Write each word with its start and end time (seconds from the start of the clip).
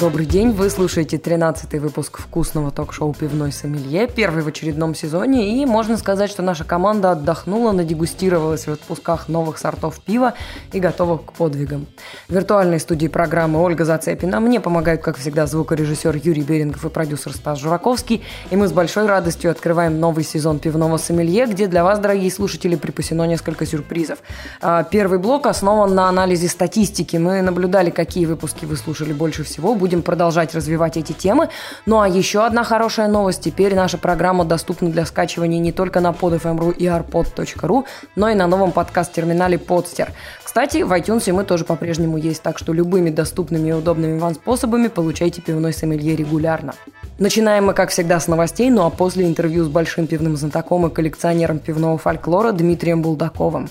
Добрый 0.00 0.26
день, 0.26 0.50
вы 0.50 0.70
слушаете 0.70 1.18
13-й 1.18 1.78
выпуск 1.78 2.18
вкусного 2.18 2.72
ток-шоу 2.72 3.14
«Пивной 3.14 3.52
сомелье», 3.52 4.08
первый 4.08 4.42
в 4.42 4.48
очередном 4.48 4.92
сезоне, 4.92 5.62
и 5.62 5.66
можно 5.66 5.96
сказать, 5.96 6.30
что 6.30 6.42
наша 6.42 6.64
команда 6.64 7.12
отдохнула, 7.12 7.70
надегустировалась 7.70 8.66
в 8.66 8.72
отпусках 8.72 9.28
новых 9.28 9.56
сортов 9.56 10.00
пива 10.00 10.34
и 10.72 10.80
готова 10.80 11.18
к 11.18 11.32
подвигам. 11.34 11.86
В 12.28 12.34
виртуальной 12.34 12.80
студии 12.80 13.06
программы 13.06 13.62
Ольга 13.62 13.84
Зацепина, 13.84 14.40
мне 14.40 14.58
помогают, 14.58 15.00
как 15.00 15.16
всегда, 15.16 15.46
звукорежиссер 15.46 16.16
Юрий 16.16 16.42
Берингов 16.42 16.84
и 16.84 16.88
продюсер 16.88 17.32
Стас 17.32 17.60
Жураковский, 17.60 18.24
и 18.50 18.56
мы 18.56 18.66
с 18.66 18.72
большой 18.72 19.06
радостью 19.06 19.52
открываем 19.52 20.00
новый 20.00 20.24
сезон 20.24 20.58
«Пивного 20.58 20.96
сомелье», 20.96 21.46
где 21.46 21.68
для 21.68 21.84
вас, 21.84 22.00
дорогие 22.00 22.32
слушатели, 22.32 22.74
припасено 22.74 23.22
несколько 23.28 23.64
сюрпризов. 23.64 24.18
А, 24.60 24.82
первый 24.82 25.20
блок 25.20 25.46
основан 25.46 25.94
на 25.94 26.08
анализе 26.08 26.48
статистики. 26.48 27.16
Мы 27.16 27.42
наблюдали, 27.42 27.90
какие 27.90 28.26
выпуски 28.26 28.64
вы 28.64 28.76
слушали 28.76 29.12
больше 29.12 29.44
всего, 29.44 29.76
будем 29.84 30.00
продолжать 30.00 30.54
развивать 30.54 30.96
эти 30.96 31.12
темы. 31.12 31.50
Ну 31.84 32.00
а 32.00 32.08
еще 32.08 32.46
одна 32.46 32.64
хорошая 32.64 33.06
новость. 33.06 33.42
Теперь 33.42 33.74
наша 33.74 33.98
программа 33.98 34.46
доступна 34.46 34.88
для 34.88 35.04
скачивания 35.04 35.58
не 35.58 35.72
только 35.72 36.00
на 36.00 36.12
podfm.ru 36.12 36.74
и 36.74 36.86
arpod.ru, 36.86 37.84
но 38.16 38.30
и 38.30 38.34
на 38.34 38.46
новом 38.46 38.72
подкаст-терминале 38.72 39.58
Podster. 39.58 40.08
Кстати, 40.42 40.84
в 40.84 40.92
iTunes 40.92 41.30
мы 41.34 41.44
тоже 41.44 41.66
по-прежнему 41.66 42.16
есть, 42.16 42.40
так 42.40 42.56
что 42.56 42.72
любыми 42.72 43.10
доступными 43.10 43.68
и 43.68 43.72
удобными 43.72 44.18
вам 44.18 44.34
способами 44.34 44.88
получайте 44.88 45.42
пивной 45.42 45.74
сомелье 45.74 46.16
регулярно. 46.16 46.72
Начинаем 47.18 47.66
мы, 47.66 47.74
как 47.74 47.90
всегда, 47.90 48.20
с 48.20 48.26
новостей, 48.26 48.70
ну 48.70 48.86
а 48.86 48.90
после 48.90 49.26
интервью 49.26 49.64
с 49.64 49.68
большим 49.68 50.06
пивным 50.06 50.38
знатоком 50.38 50.86
и 50.86 50.90
коллекционером 50.90 51.58
пивного 51.58 51.98
фольклора 51.98 52.52
Дмитрием 52.52 53.02
Булдаковым. 53.02 53.68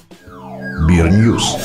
Бирньюз. 0.88 1.58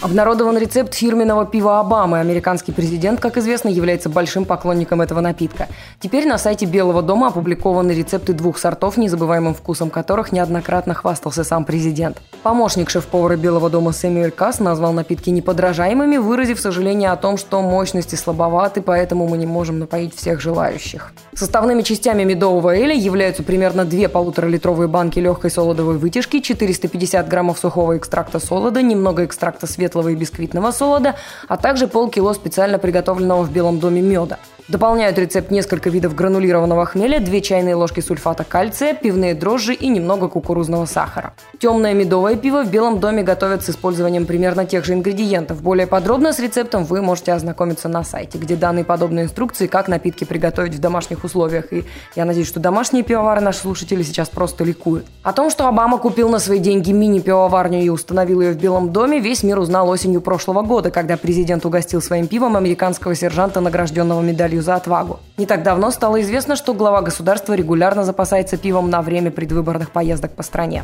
Обнародован 0.00 0.56
рецепт 0.56 0.94
фирменного 0.94 1.44
пива 1.44 1.80
Обамы. 1.80 2.20
Американский 2.20 2.70
президент, 2.70 3.18
как 3.18 3.36
известно, 3.36 3.68
является 3.68 4.08
большим 4.08 4.44
поклонником 4.44 5.00
этого 5.00 5.20
напитка. 5.20 5.66
Теперь 5.98 6.24
на 6.24 6.38
сайте 6.38 6.66
Белого 6.66 7.02
дома 7.02 7.26
опубликованы 7.26 7.90
рецепты 7.90 8.32
двух 8.32 8.58
сортов, 8.58 8.96
незабываемым 8.96 9.54
вкусом 9.54 9.90
которых 9.90 10.30
неоднократно 10.30 10.94
хвастался 10.94 11.42
сам 11.42 11.64
президент. 11.64 12.22
Помощник 12.44 12.90
шеф-повара 12.90 13.34
Белого 13.36 13.70
дома 13.70 13.90
Сэмюэль 13.90 14.30
Касс 14.30 14.60
назвал 14.60 14.92
напитки 14.92 15.30
неподражаемыми, 15.30 16.18
выразив 16.18 16.60
сожаление 16.60 17.10
о 17.10 17.16
том, 17.16 17.36
что 17.36 17.60
мощности 17.60 18.14
слабоваты, 18.14 18.82
поэтому 18.82 19.26
мы 19.26 19.36
не 19.36 19.46
можем 19.46 19.80
напоить 19.80 20.14
всех 20.14 20.40
желающих. 20.40 21.12
Составными 21.34 21.82
частями 21.82 22.22
медового 22.22 22.76
эля 22.76 22.94
являются 22.94 23.42
примерно 23.42 23.84
две 23.84 24.08
полуторалитровые 24.08 24.86
банки 24.86 25.18
легкой 25.18 25.50
солодовой 25.50 25.98
вытяжки, 25.98 26.40
450 26.40 27.26
граммов 27.26 27.58
сухого 27.58 27.96
экстракта 27.96 28.38
солода, 28.38 28.80
немного 28.80 29.24
экстракта 29.24 29.66
светлого 29.66 29.87
светлого 29.88 30.10
и 30.10 30.14
бисквитного 30.14 30.70
солода, 30.70 31.14
а 31.48 31.56
также 31.56 31.86
полкило 31.86 32.34
специально 32.34 32.78
приготовленного 32.78 33.42
в 33.42 33.52
Белом 33.52 33.78
доме 33.80 34.02
меда. 34.02 34.38
Дополняют 34.68 35.18
рецепт 35.18 35.50
несколько 35.50 35.88
видов 35.88 36.14
гранулированного 36.14 36.84
хмеля, 36.84 37.20
2 37.20 37.40
чайные 37.40 37.74
ложки 37.74 38.00
сульфата 38.00 38.44
кальция, 38.44 38.92
пивные 38.92 39.34
дрожжи 39.34 39.72
и 39.72 39.88
немного 39.88 40.28
кукурузного 40.28 40.84
сахара. 40.84 41.32
Темное 41.58 41.94
медовое 41.94 42.36
пиво 42.36 42.62
в 42.62 42.70
Белом 42.70 43.00
доме 43.00 43.22
готовят 43.22 43.64
с 43.64 43.70
использованием 43.70 44.26
примерно 44.26 44.66
тех 44.66 44.84
же 44.84 44.92
ингредиентов. 44.92 45.62
Более 45.62 45.86
подробно 45.86 46.34
с 46.34 46.38
рецептом 46.38 46.84
вы 46.84 47.00
можете 47.00 47.32
ознакомиться 47.32 47.88
на 47.88 48.04
сайте, 48.04 48.36
где 48.36 48.56
даны 48.56 48.84
подобные 48.84 49.24
инструкции, 49.24 49.68
как 49.68 49.88
напитки 49.88 50.24
приготовить 50.24 50.74
в 50.74 50.80
домашних 50.80 51.24
условиях. 51.24 51.72
И 51.72 51.86
я 52.14 52.26
надеюсь, 52.26 52.48
что 52.48 52.60
домашние 52.60 53.04
пивовары 53.04 53.40
наши 53.40 53.60
слушатели 53.60 54.02
сейчас 54.02 54.28
просто 54.28 54.64
ликуют. 54.64 55.06
О 55.22 55.32
том, 55.32 55.48
что 55.48 55.66
Обама 55.66 55.96
купил 55.96 56.28
на 56.28 56.40
свои 56.40 56.58
деньги 56.58 56.92
мини-пивоварню 56.92 57.80
и 57.80 57.88
установил 57.88 58.42
ее 58.42 58.52
в 58.52 58.58
Белом 58.58 58.92
доме, 58.92 59.18
весь 59.18 59.42
мир 59.42 59.58
узнал 59.58 59.88
осенью 59.88 60.20
прошлого 60.20 60.60
года, 60.60 60.90
когда 60.90 61.16
президент 61.16 61.64
угостил 61.64 62.02
своим 62.02 62.26
пивом 62.26 62.54
американского 62.54 63.14
сержанта, 63.14 63.62
награжденного 63.62 64.20
медалью 64.20 64.57
медалью 64.58 64.62
за 64.62 64.76
отвагу. 64.76 65.18
Не 65.38 65.46
так 65.46 65.62
давно 65.62 65.90
стало 65.90 66.20
известно, 66.20 66.56
что 66.56 66.74
глава 66.74 67.02
государства 67.02 67.56
регулярно 67.56 68.04
запасается 68.04 68.56
пивом 68.56 68.90
на 68.90 69.02
время 69.02 69.30
предвыборных 69.30 69.90
поездок 69.90 70.30
по 70.36 70.42
стране. 70.42 70.82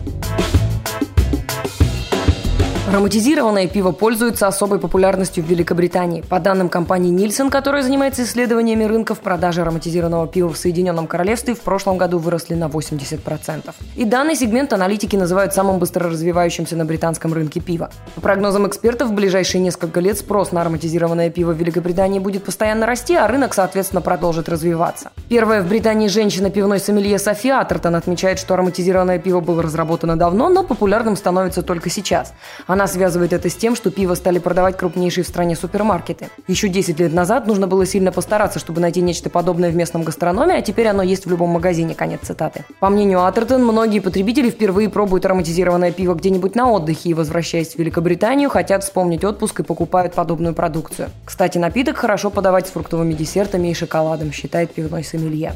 Ароматизированное 2.94 3.66
пиво 3.66 3.90
пользуется 3.90 4.46
особой 4.46 4.78
популярностью 4.78 5.42
в 5.42 5.48
Великобритании. 5.48 6.20
По 6.20 6.38
данным 6.38 6.68
компании 6.68 7.10
Нильсон, 7.10 7.50
которая 7.50 7.82
занимается 7.82 8.22
исследованиями 8.22 8.84
рынков, 8.84 9.18
продажи 9.18 9.62
ароматизированного 9.62 10.28
пива 10.28 10.52
в 10.52 10.56
Соединенном 10.56 11.08
Королевстве 11.08 11.56
в 11.56 11.60
прошлом 11.60 11.98
году 11.98 12.18
выросли 12.18 12.54
на 12.54 12.66
80%. 12.66 13.74
И 13.96 14.04
данный 14.04 14.36
сегмент 14.36 14.72
аналитики 14.72 15.16
называют 15.16 15.52
самым 15.52 15.80
быстро 15.80 16.08
развивающимся 16.08 16.76
на 16.76 16.84
британском 16.84 17.32
рынке 17.32 17.58
пива. 17.58 17.90
По 18.14 18.20
прогнозам 18.20 18.68
экспертов, 18.68 19.08
в 19.08 19.12
ближайшие 19.12 19.60
несколько 19.60 19.98
лет 19.98 20.16
спрос 20.16 20.52
на 20.52 20.60
ароматизированное 20.60 21.30
пиво 21.30 21.50
в 21.50 21.56
Великобритании 21.56 22.20
будет 22.20 22.44
постоянно 22.44 22.86
расти, 22.86 23.16
а 23.16 23.26
рынок, 23.26 23.54
соответственно, 23.54 24.02
продолжит 24.02 24.48
развиваться. 24.48 25.10
Первая 25.28 25.62
в 25.62 25.68
Британии 25.68 26.06
женщина 26.06 26.48
пивной 26.48 26.78
сомелье 26.78 27.18
Софи 27.18 27.50
Атертон 27.50 27.96
отмечает, 27.96 28.38
что 28.38 28.54
ароматизированное 28.54 29.18
пиво 29.18 29.40
было 29.40 29.64
разработано 29.64 30.16
давно, 30.16 30.48
но 30.48 30.62
популярным 30.62 31.16
становится 31.16 31.62
только 31.62 31.90
сейчас. 31.90 32.32
Она 32.68 32.83
она 32.84 32.92
связывает 32.92 33.32
это 33.32 33.48
с 33.48 33.54
тем, 33.54 33.76
что 33.76 33.90
пиво 33.90 34.14
стали 34.14 34.38
продавать 34.38 34.76
крупнейшие 34.76 35.24
в 35.24 35.26
стране 35.26 35.56
супермаркеты. 35.56 36.28
Еще 36.46 36.68
10 36.68 37.00
лет 37.00 37.14
назад 37.14 37.46
нужно 37.46 37.66
было 37.66 37.86
сильно 37.86 38.12
постараться, 38.12 38.58
чтобы 38.58 38.82
найти 38.82 39.00
нечто 39.00 39.30
подобное 39.30 39.70
в 39.70 39.74
местном 39.74 40.02
гастрономе, 40.02 40.56
а 40.56 40.60
теперь 40.60 40.88
оно 40.88 41.02
есть 41.02 41.24
в 41.24 41.30
любом 41.30 41.48
магазине. 41.48 41.94
Конец 41.94 42.20
цитаты. 42.24 42.66
По 42.80 42.90
мнению 42.90 43.24
Атертон, 43.24 43.64
многие 43.64 44.00
потребители 44.00 44.50
впервые 44.50 44.90
пробуют 44.90 45.24
ароматизированное 45.24 45.92
пиво 45.92 46.12
где-нибудь 46.12 46.54
на 46.56 46.70
отдыхе 46.70 47.08
и, 47.08 47.14
возвращаясь 47.14 47.74
в 47.74 47.78
Великобританию, 47.78 48.50
хотят 48.50 48.84
вспомнить 48.84 49.24
отпуск 49.24 49.60
и 49.60 49.62
покупают 49.62 50.12
подобную 50.12 50.54
продукцию. 50.54 51.08
Кстати, 51.24 51.56
напиток 51.56 51.96
хорошо 51.96 52.28
подавать 52.28 52.66
с 52.66 52.70
фруктовыми 52.70 53.14
десертами 53.14 53.68
и 53.68 53.74
шоколадом, 53.74 54.30
считает 54.30 54.74
пивной 54.74 55.04
сомелье. 55.04 55.54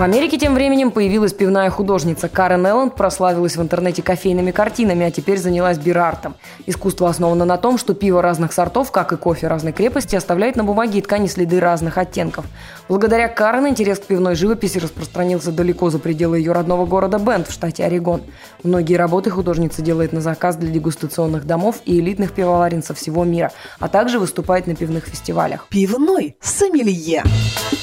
В 0.00 0.02
Америке 0.02 0.38
тем 0.38 0.54
временем 0.54 0.92
появилась 0.92 1.34
пивная 1.34 1.68
художница. 1.68 2.30
Карен 2.30 2.66
Элленд 2.66 2.94
прославилась 2.94 3.58
в 3.58 3.60
интернете 3.60 4.00
кофейными 4.00 4.50
картинами, 4.50 5.04
а 5.04 5.10
теперь 5.10 5.36
занялась 5.36 5.76
бирартом. 5.76 6.36
Искусство 6.64 7.10
основано 7.10 7.44
на 7.44 7.58
том, 7.58 7.76
что 7.76 7.92
пиво 7.92 8.22
разных 8.22 8.54
сортов, 8.54 8.92
как 8.92 9.12
и 9.12 9.18
кофе 9.18 9.46
разной 9.48 9.74
крепости, 9.74 10.16
оставляет 10.16 10.56
на 10.56 10.64
бумаге 10.64 11.00
и 11.00 11.02
ткани 11.02 11.26
следы 11.26 11.60
разных 11.60 11.98
оттенков. 11.98 12.46
Благодаря 12.88 13.28
Карен 13.28 13.68
интерес 13.68 13.98
к 13.98 14.04
пивной 14.04 14.36
живописи 14.36 14.78
распространился 14.78 15.52
далеко 15.52 15.90
за 15.90 15.98
пределы 15.98 16.38
ее 16.38 16.52
родного 16.52 16.86
города 16.86 17.18
Бенд 17.18 17.46
в 17.46 17.52
штате 17.52 17.84
Орегон. 17.84 18.22
Многие 18.62 18.94
работы 18.94 19.28
художница 19.28 19.82
делает 19.82 20.14
на 20.14 20.22
заказ 20.22 20.56
для 20.56 20.70
дегустационных 20.70 21.44
домов 21.44 21.76
и 21.84 22.00
элитных 22.00 22.32
пивоварен 22.32 22.82
со 22.82 22.94
всего 22.94 23.24
мира, 23.24 23.52
а 23.78 23.88
также 23.88 24.18
выступает 24.18 24.66
на 24.66 24.74
пивных 24.74 25.04
фестивалях. 25.04 25.66
Пивной 25.68 26.36
сомелье. 26.40 27.22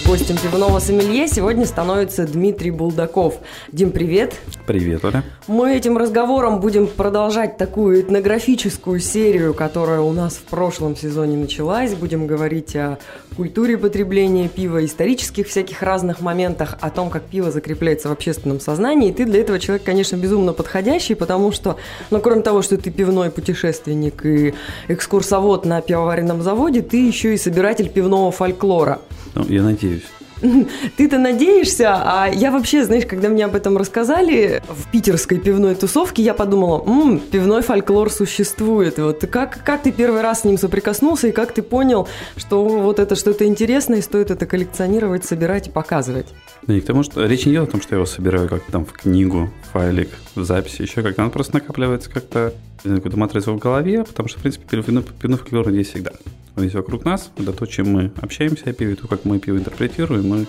Гостем 0.07 0.37
пивного 0.37 0.79
сомелье 0.79 1.27
сегодня 1.27 1.65
становится 1.65 2.06
Дмитрий 2.15 2.71
Булдаков. 2.71 3.35
Дим, 3.71 3.91
привет. 3.91 4.35
Привет, 4.65 5.03
Оля. 5.03 5.23
Мы 5.47 5.75
этим 5.75 5.97
разговором 5.97 6.59
будем 6.59 6.87
продолжать 6.87 7.57
такую 7.57 8.01
этнографическую 8.01 8.99
серию, 8.99 9.53
которая 9.53 9.99
у 9.99 10.13
нас 10.13 10.35
в 10.35 10.43
прошлом 10.43 10.95
сезоне 10.95 11.37
началась. 11.37 11.93
Будем 11.93 12.27
говорить 12.27 12.75
о 12.75 12.97
культуре 13.35 13.77
потребления 13.77 14.47
пива, 14.47 14.83
исторических 14.85 15.47
всяких 15.47 15.83
разных 15.83 16.21
моментах, 16.21 16.77
о 16.81 16.89
том, 16.89 17.09
как 17.09 17.23
пиво 17.23 17.51
закрепляется 17.51 18.09
в 18.09 18.11
общественном 18.11 18.59
сознании. 18.59 19.09
И 19.09 19.13
ты 19.13 19.25
для 19.25 19.41
этого 19.41 19.59
человек, 19.59 19.83
конечно, 19.83 20.15
безумно 20.15 20.53
подходящий, 20.53 21.15
потому 21.15 21.51
что, 21.51 21.77
ну, 22.09 22.19
кроме 22.19 22.41
того, 22.41 22.61
что 22.61 22.77
ты 22.77 22.89
пивной 22.89 23.29
путешественник 23.29 24.25
и 24.25 24.53
экскурсовод 24.87 25.65
на 25.65 25.81
пивоваренном 25.81 26.41
заводе, 26.41 26.81
ты 26.81 27.05
еще 27.05 27.33
и 27.33 27.37
собиратель 27.37 27.89
пивного 27.89 28.31
фольклора. 28.31 28.99
Ну, 29.35 29.45
я 29.49 29.61
надеюсь. 29.61 30.03
Ты-то 30.97 31.17
надеешься, 31.17 31.95
а 31.95 32.27
я 32.27 32.51
вообще, 32.51 32.83
знаешь, 32.83 33.05
когда 33.05 33.29
мне 33.29 33.45
об 33.45 33.55
этом 33.55 33.77
рассказали 33.77 34.61
в 34.67 34.89
питерской 34.91 35.39
пивной 35.39 35.75
тусовке, 35.75 36.21
я 36.21 36.33
подумала, 36.33 36.83
м-м, 36.85 37.19
пивной 37.19 37.61
фольклор 37.61 38.11
существует. 38.11 38.97
Вот 38.97 39.25
как, 39.31 39.63
как 39.63 39.83
ты 39.83 39.91
первый 39.91 40.21
раз 40.21 40.41
с 40.41 40.43
ним 40.43 40.57
соприкоснулся 40.57 41.27
и 41.27 41.31
как 41.31 41.53
ты 41.53 41.61
понял, 41.61 42.07
что 42.35 42.63
вот 42.65 42.99
это 42.99 43.15
что-то 43.15 43.45
интересное, 43.45 43.99
и 43.99 44.01
стоит 44.01 44.31
это 44.31 44.45
коллекционировать, 44.45 45.25
собирать 45.25 45.67
и 45.67 45.71
показывать? 45.71 46.27
Да 46.63 46.73
не 46.73 46.81
к 46.81 46.85
тому, 46.85 47.03
что 47.03 47.25
речь 47.25 47.45
не 47.45 47.53
идет 47.53 47.69
о 47.69 47.71
том, 47.71 47.81
что 47.81 47.95
я 47.95 47.97
его 47.97 48.05
собираю 48.05 48.47
как 48.47 48.63
там 48.63 48.85
в 48.85 48.93
книгу, 48.93 49.49
файлик, 49.71 50.09
в 50.35 50.43
записи, 50.43 50.83
еще 50.83 51.01
как-то. 51.01 51.23
Он 51.23 51.31
просто 51.31 51.55
накапливается 51.55 52.09
как-то, 52.09 52.53
какой-то 52.83 53.17
матрицу 53.17 53.53
в 53.53 53.57
голове, 53.57 54.03
потому 54.03 54.29
что, 54.29 54.39
в 54.39 54.41
принципе, 54.41 54.65
пивной, 54.67 55.03
пивной 55.03 55.39
фольклор 55.39 55.69
есть 55.69 55.91
всегда 55.91 56.11
он 56.57 56.63
есть 56.63 56.75
вокруг 56.75 57.05
нас, 57.05 57.31
это 57.37 57.53
то, 57.53 57.65
чем 57.65 57.91
мы 57.91 58.11
общаемся 58.21 58.69
о 58.69 58.73
пиве, 58.73 58.95
то, 58.95 59.07
как 59.07 59.25
мы 59.25 59.39
пиво 59.39 59.57
интерпретируем, 59.57 60.27
мы 60.27 60.47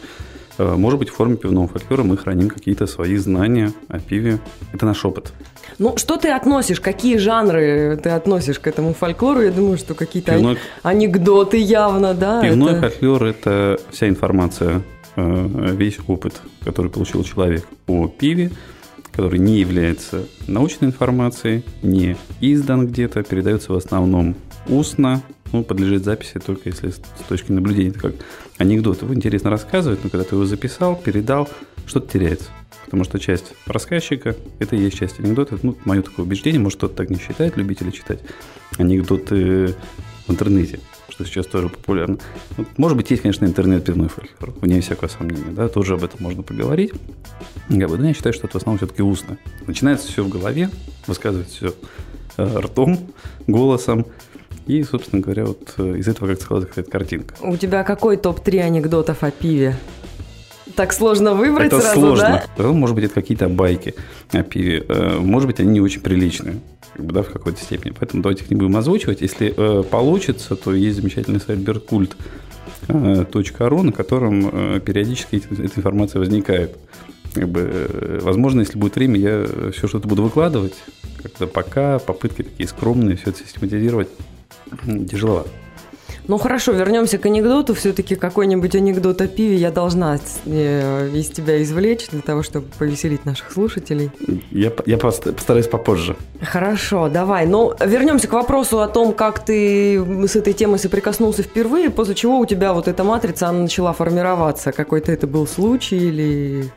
Э, 0.59 0.75
может 0.75 0.99
быть, 0.99 1.09
в 1.09 1.15
форме 1.15 1.37
пивного 1.37 1.69
фольклора 1.69 2.03
мы 2.03 2.17
храним 2.17 2.49
какие-то 2.49 2.87
свои 2.87 3.17
знания 3.17 3.73
о 3.89 4.01
пиве. 4.01 4.41
Это 4.73 4.87
наш 4.87 5.05
опыт. 5.05 5.33
Ну, 5.79 5.97
что 5.97 6.17
ты 6.17 6.31
относишь, 6.31 6.81
какие 6.81 7.17
жанры 7.17 7.99
ты 8.03 8.11
относишь 8.11 8.59
к 8.59 8.67
этому 8.67 8.93
фольклору? 8.93 9.43
Я 9.43 9.53
думаю, 9.53 9.79
что 9.79 9.95
какие-то 9.95 10.33
Пивной... 10.33 10.59
анекдоты 10.83 11.59
явно, 11.59 12.15
да? 12.15 12.43
Пивной 12.43 12.73
это... 12.73 12.81
фольклор– 12.81 13.25
это 13.25 13.79
вся 13.91 14.09
информация, 14.09 14.83
э, 15.17 15.75
весь 15.77 15.99
опыт, 16.09 16.35
который 16.65 16.91
получил 16.91 17.23
человек 17.23 17.65
о 17.87 18.09
пиве, 18.09 18.51
который 19.13 19.39
не 19.39 19.59
является 19.59 20.25
научной 20.49 20.89
информацией, 20.89 21.63
не 21.83 22.17
издан 22.41 22.89
где-то, 22.89 23.23
передается 23.23 23.73
в 23.73 23.77
основном 23.77 24.35
устно, 24.67 25.23
ну, 25.53 25.63
подлежит 25.65 26.05
записи 26.05 26.39
только 26.45 26.69
если 26.69 26.91
с 26.91 27.01
точки 27.29 27.53
наблюдения. 27.53 27.91
Это 27.91 28.01
как 28.01 28.15
анекдот. 28.59 29.03
Его 29.03 29.15
интересно 29.15 29.51
рассказывать, 29.51 30.05
но 30.05 30.11
когда 30.11 30.25
ты 30.25 30.35
его 30.35 30.45
записал, 30.45 30.97
передал, 30.97 31.49
что-то 31.87 32.13
теряется. 32.13 32.51
Потому 32.85 33.05
что 33.05 33.19
часть 33.19 33.53
рассказчика– 33.67 34.35
это 34.59 34.77
и 34.77 34.81
есть 34.81 34.99
часть 34.99 35.21
анекдота. 35.21 35.59
Ну, 35.63 35.77
мое 35.85 36.03
такое 36.03 36.25
убеждение, 36.25 36.61
может, 36.61 36.79
кто-то 36.79 36.95
так 36.95 37.11
не 37.11 37.19
считает, 37.19 37.57
любители 37.57 37.91
читать 37.91 38.21
анекдоты 38.79 39.75
в 40.27 40.33
интернете, 40.33 40.81
что 41.09 41.25
сейчас 41.25 41.47
тоже 41.47 41.69
популярно. 41.69 42.19
Может 42.77 42.97
быть, 42.97 43.11
есть, 43.11 43.23
конечно, 43.23 43.45
интернет-пивной 43.45 44.09
фольклор, 44.09 44.55
вне 44.61 44.81
всякого 44.81 45.09
сомнения, 45.09 45.51
да, 45.51 45.69
тоже 45.69 45.95
об 45.95 46.05
этом 46.05 46.23
можно 46.23 46.43
поговорить. 46.43 46.93
Я, 47.69 47.89
бы, 47.89 47.99
я 48.07 48.15
считаю, 48.15 48.33
что 48.33 48.47
это 48.47 48.59
в 48.59 48.63
основном 48.63 48.79
все-таки 48.79 49.03
устно. 49.03 49.39
Начинается 49.67 50.09
все 50.09 50.23
в 50.23 50.29
голове, 50.29 50.71
высказывается 51.07 51.57
все 51.57 51.75
э, 52.37 52.59
ртом, 52.59 52.99
голосом, 53.47 54.07
и, 54.69 54.83
собственно 54.85 55.23
говоря, 55.23 55.47
вот 55.47 55.75
э, 55.79 55.97
из 55.97 56.07
этого 56.07 56.29
как 56.29 56.41
складывается 56.41 56.69
какая-то 56.69 56.91
картинка. 56.91 57.35
У 57.43 57.57
тебя 57.57 57.83
какой 57.85 58.17
топ-3 58.17 58.61
анекдотов 58.61 59.25
о 59.25 59.31
пиве? 59.31 59.77
Так 60.77 60.93
сложно 60.93 61.35
выбрать 61.35 61.69
это 61.69 61.81
сразу, 61.81 62.01
сложно. 62.01 62.45
да? 62.57 62.69
Может 62.69 62.95
быть, 62.95 63.07
это 63.07 63.15
какие-то 63.15 63.49
байки 63.49 63.95
о 64.31 64.43
пиве. 64.43 64.85
Э, 64.87 65.19
может 65.19 65.49
быть, 65.49 65.59
они 65.59 65.71
не 65.71 65.81
очень 65.81 66.03
приличные 66.03 66.61
да, 66.99 67.23
в 67.23 67.31
какой-то 67.31 67.61
степени. 67.61 67.95
Поэтому 67.99 68.23
давайте 68.23 68.45
их 68.45 68.51
не 68.51 68.57
будем 68.57 68.77
озвучивать. 68.77 69.23
Если 69.23 69.55
э, 69.57 69.83
получится, 69.83 70.55
то 70.55 70.75
есть 70.75 70.97
замечательный 70.97 71.41
сайт 71.41 71.59
Беркульт 71.59 72.17
.ру, 72.89 73.83
на 73.83 73.93
котором 73.93 74.51
э, 74.53 74.81
периодически 74.81 75.37
эта 75.37 75.79
информация 75.79 76.21
возникает. 76.21 76.77
Как 77.35 77.49
бы, 77.49 77.61
э, 77.73 78.19
возможно, 78.23 78.61
если 78.61 78.79
будет 78.79 78.97
время, 78.97 79.19
я 79.19 79.47
все 79.73 79.89
что-то 79.89 80.09
буду 80.09 80.23
выкладывать. 80.23 80.75
Как-то 81.23 81.47
пока 81.47 81.99
попытки 81.99 82.43
такие 82.43 82.69
скромные, 82.69 83.17
все 83.17 83.31
это 83.31 83.41
систематизировать 83.41 84.09
тяжеловато. 85.11 85.51
Ну 86.29 86.37
хорошо, 86.37 86.73
вернемся 86.73 87.17
к 87.17 87.25
анекдоту. 87.25 87.73
Все-таки 87.73 88.15
какой-нибудь 88.15 88.75
анекдот 88.75 89.23
о 89.23 89.27
пиве 89.27 89.57
я 89.57 89.71
должна 89.71 90.19
э, 90.45 91.11
из 91.15 91.29
тебя 91.31 91.63
извлечь 91.63 92.09
для 92.11 92.21
того, 92.21 92.43
чтобы 92.43 92.67
повеселить 92.79 93.25
наших 93.25 93.51
слушателей. 93.51 94.11
Я, 94.51 94.71
я 94.85 94.99
постараюсь 94.99 95.69
попозже. 95.69 96.17
Хорошо, 96.43 97.09
давай. 97.09 97.47
Ну, 97.47 97.73
вернемся 97.81 98.29
к 98.29 98.35
вопросу 98.35 98.81
о 98.81 98.89
том, 98.89 99.15
как 99.15 99.43
ты 99.43 100.27
с 100.29 100.37
этой 100.37 100.53
темой 100.53 100.79
соприкоснулся 100.79 101.43
впервые, 101.43 101.89
после 101.89 102.15
чего 102.15 102.39
у 102.39 102.45
тебя 102.45 102.75
вот 102.75 102.89
эта 102.89 103.05
матрица, 103.05 103.49
она 103.49 103.61
начала 103.61 103.95
формироваться. 103.95 104.73
Какой-то 104.73 105.11
это 105.11 105.27
был 105.27 105.47
случай 105.47 105.97
или... 105.97 106.71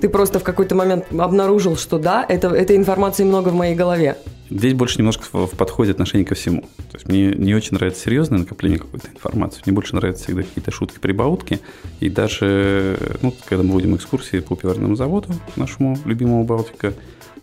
Ты 0.00 0.08
просто 0.08 0.38
в 0.38 0.44
какой-то 0.44 0.74
момент 0.74 1.06
обнаружил, 1.12 1.76
что 1.76 1.98
да, 1.98 2.24
это, 2.28 2.48
этой 2.48 2.76
информации 2.76 3.24
много 3.24 3.48
в 3.48 3.54
моей 3.54 3.74
голове. 3.74 4.16
Здесь 4.48 4.74
больше 4.74 4.98
немножко 4.98 5.24
в 5.32 5.56
подходе 5.56 5.90
отношение 5.90 6.24
ко 6.24 6.34
всему. 6.34 6.62
То 6.90 6.96
есть 6.96 7.08
мне 7.08 7.32
не 7.32 7.54
очень 7.54 7.74
нравится 7.74 8.02
серьезное 8.02 8.38
накопление 8.38 8.78
какой-то 8.78 9.08
информации. 9.08 9.62
Мне 9.66 9.74
больше 9.74 9.96
нравятся 9.96 10.24
всегда 10.24 10.42
какие-то 10.42 10.70
шутки, 10.70 10.98
прибаутки. 11.00 11.60
И 11.98 12.08
даже, 12.08 12.96
ну, 13.22 13.34
когда 13.48 13.64
мы 13.64 13.72
водим 13.72 13.96
экскурсии 13.96 14.38
по 14.38 14.54
пиварному 14.54 14.94
заводу, 14.94 15.30
нашему 15.56 15.98
любимому 16.04 16.44
Балтика, 16.44 16.92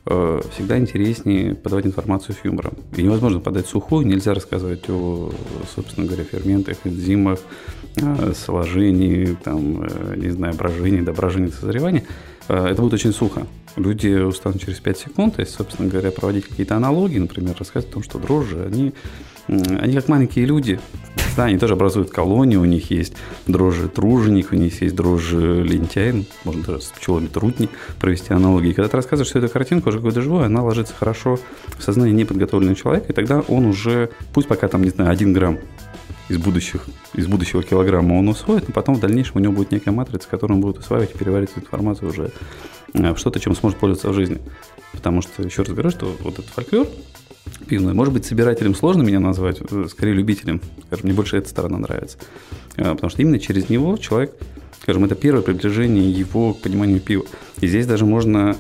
э, 0.06 0.42
всегда 0.54 0.78
интереснее 0.78 1.56
подавать 1.56 1.86
информацию 1.86 2.36
с 2.42 2.46
юмором. 2.46 2.74
И 2.96 3.02
невозможно 3.02 3.42
подать 3.42 3.68
сухую, 3.68 4.08
нельзя 4.08 4.34
рассказывать 4.34 4.90
о, 4.90 5.32
собственно 5.76 6.08
говоря, 6.08 6.24
ферментах, 6.24 6.78
энзимах, 6.86 7.40
э, 7.98 8.34
сложении, 8.34 9.38
там, 9.44 9.84
э, 9.84 10.16
не 10.16 10.30
знаю, 10.30 10.54
брожении, 10.56 11.02
доброжении, 11.02 11.50
созревании. 11.50 12.06
Это 12.48 12.82
будет 12.82 12.94
очень 12.94 13.14
сухо 13.14 13.46
люди 13.76 14.24
устанут 14.24 14.62
через 14.62 14.80
5 14.80 14.98
секунд, 14.98 15.40
есть, 15.40 15.56
собственно 15.56 15.90
говоря, 15.90 16.12
проводить 16.12 16.48
какие-то 16.48 16.76
аналогии, 16.76 17.18
например, 17.18 17.56
рассказывать 17.58 17.92
о 17.92 17.94
том, 17.96 18.04
что 18.04 18.20
дрожжи, 18.20 18.64
они, 18.64 18.94
они 19.48 19.94
как 19.96 20.08
маленькие 20.08 20.46
люди, 20.46 20.80
да, 21.38 21.46
они 21.46 21.58
тоже 21.58 21.74
образуют 21.74 22.12
колонии, 22.12 22.56
у 22.56 22.66
них 22.66 22.92
есть 22.92 23.14
дрожжи 23.48 23.88
труженик, 23.88 24.52
у 24.52 24.56
них 24.56 24.82
есть 24.82 24.96
дрожжи 24.96 25.64
лентяй, 25.64 26.28
можно 26.44 26.64
даже 26.64 26.82
с 26.82 26.88
пчелами 26.88 27.28
трутни 27.28 27.70
провести 28.00 28.34
аналогии. 28.34 28.74
Когда 28.74 28.90
ты 28.90 28.98
рассказываешь 28.98 29.30
всю 29.30 29.40
эту 29.40 29.50
картинку, 29.50 29.90
уже 29.90 29.98
какой-то 29.98 30.22
живой, 30.22 30.46
она 30.46 30.64
ложится 30.64 30.94
хорошо 30.94 31.40
в 31.78 31.84
сознание 31.84 32.14
неподготовленного 32.14 32.76
человека, 32.76 33.08
и 33.10 33.14
тогда 33.14 33.42
он 33.48 33.66
уже, 33.66 34.12
пусть 34.34 34.48
пока 34.48 34.68
там, 34.68 34.84
не 34.84 34.90
знаю, 34.90 35.12
один 35.12 35.34
грамм 35.34 35.60
из, 36.30 36.38
будущих, 36.38 36.86
из 37.14 37.28
будущего 37.28 37.64
килограмма 37.64 38.14
он 38.14 38.30
усвоит, 38.30 38.68
но 38.68 38.74
потом 38.74 38.96
в 38.96 39.00
дальнейшем 39.00 39.34
у 39.36 39.40
него 39.40 39.54
будет 39.54 39.72
некая 39.72 39.92
матрица, 39.92 40.28
которую 40.30 40.58
он 40.58 40.62
будет 40.62 40.80
усваивать 40.80 41.14
и 41.14 41.18
переваривать 41.18 41.52
эту 41.52 41.62
информацию 41.62 42.10
уже 42.10 42.32
Э, 42.94 43.16
что-то, 43.16 43.40
чем 43.40 43.56
сможет 43.56 43.80
пользоваться 43.80 44.10
в 44.10 44.14
жизни. 44.14 44.40
Потому 44.92 45.22
что, 45.22 45.42
еще 45.42 45.64
раз 45.64 45.72
говорю, 45.72 45.90
что 45.90 46.16
вот 46.20 46.34
этот 46.40 46.48
фольклор 46.48 46.88
пивной, 47.68 47.94
может 47.94 48.14
быть, 48.14 48.26
собирателем 48.26 48.76
сложно 48.76 49.02
меня 49.02 49.20
назвать, 49.20 49.60
э, 49.60 49.86
скорее 49.90 50.14
любителем. 50.14 50.62
Скажем, 50.88 51.06
мне 51.06 51.14
больше 51.14 51.38
эта 51.38 51.50
сторона 51.50 51.78
нравится. 51.80 52.18
Э, 52.78 52.94
потому 52.94 53.10
что 53.10 53.22
именно 53.22 53.40
через 53.40 53.70
него 53.70 53.98
человек, 53.98 54.36
скажем, 54.82 55.06
это 55.06 55.16
первое 55.16 55.42
приближение 55.42 56.12
его 56.12 56.54
к 56.54 56.62
пониманию 56.62 57.00
пива. 57.00 57.26
И 57.62 57.68
здесь 57.68 57.88
даже 57.88 58.06
можно... 58.06 58.56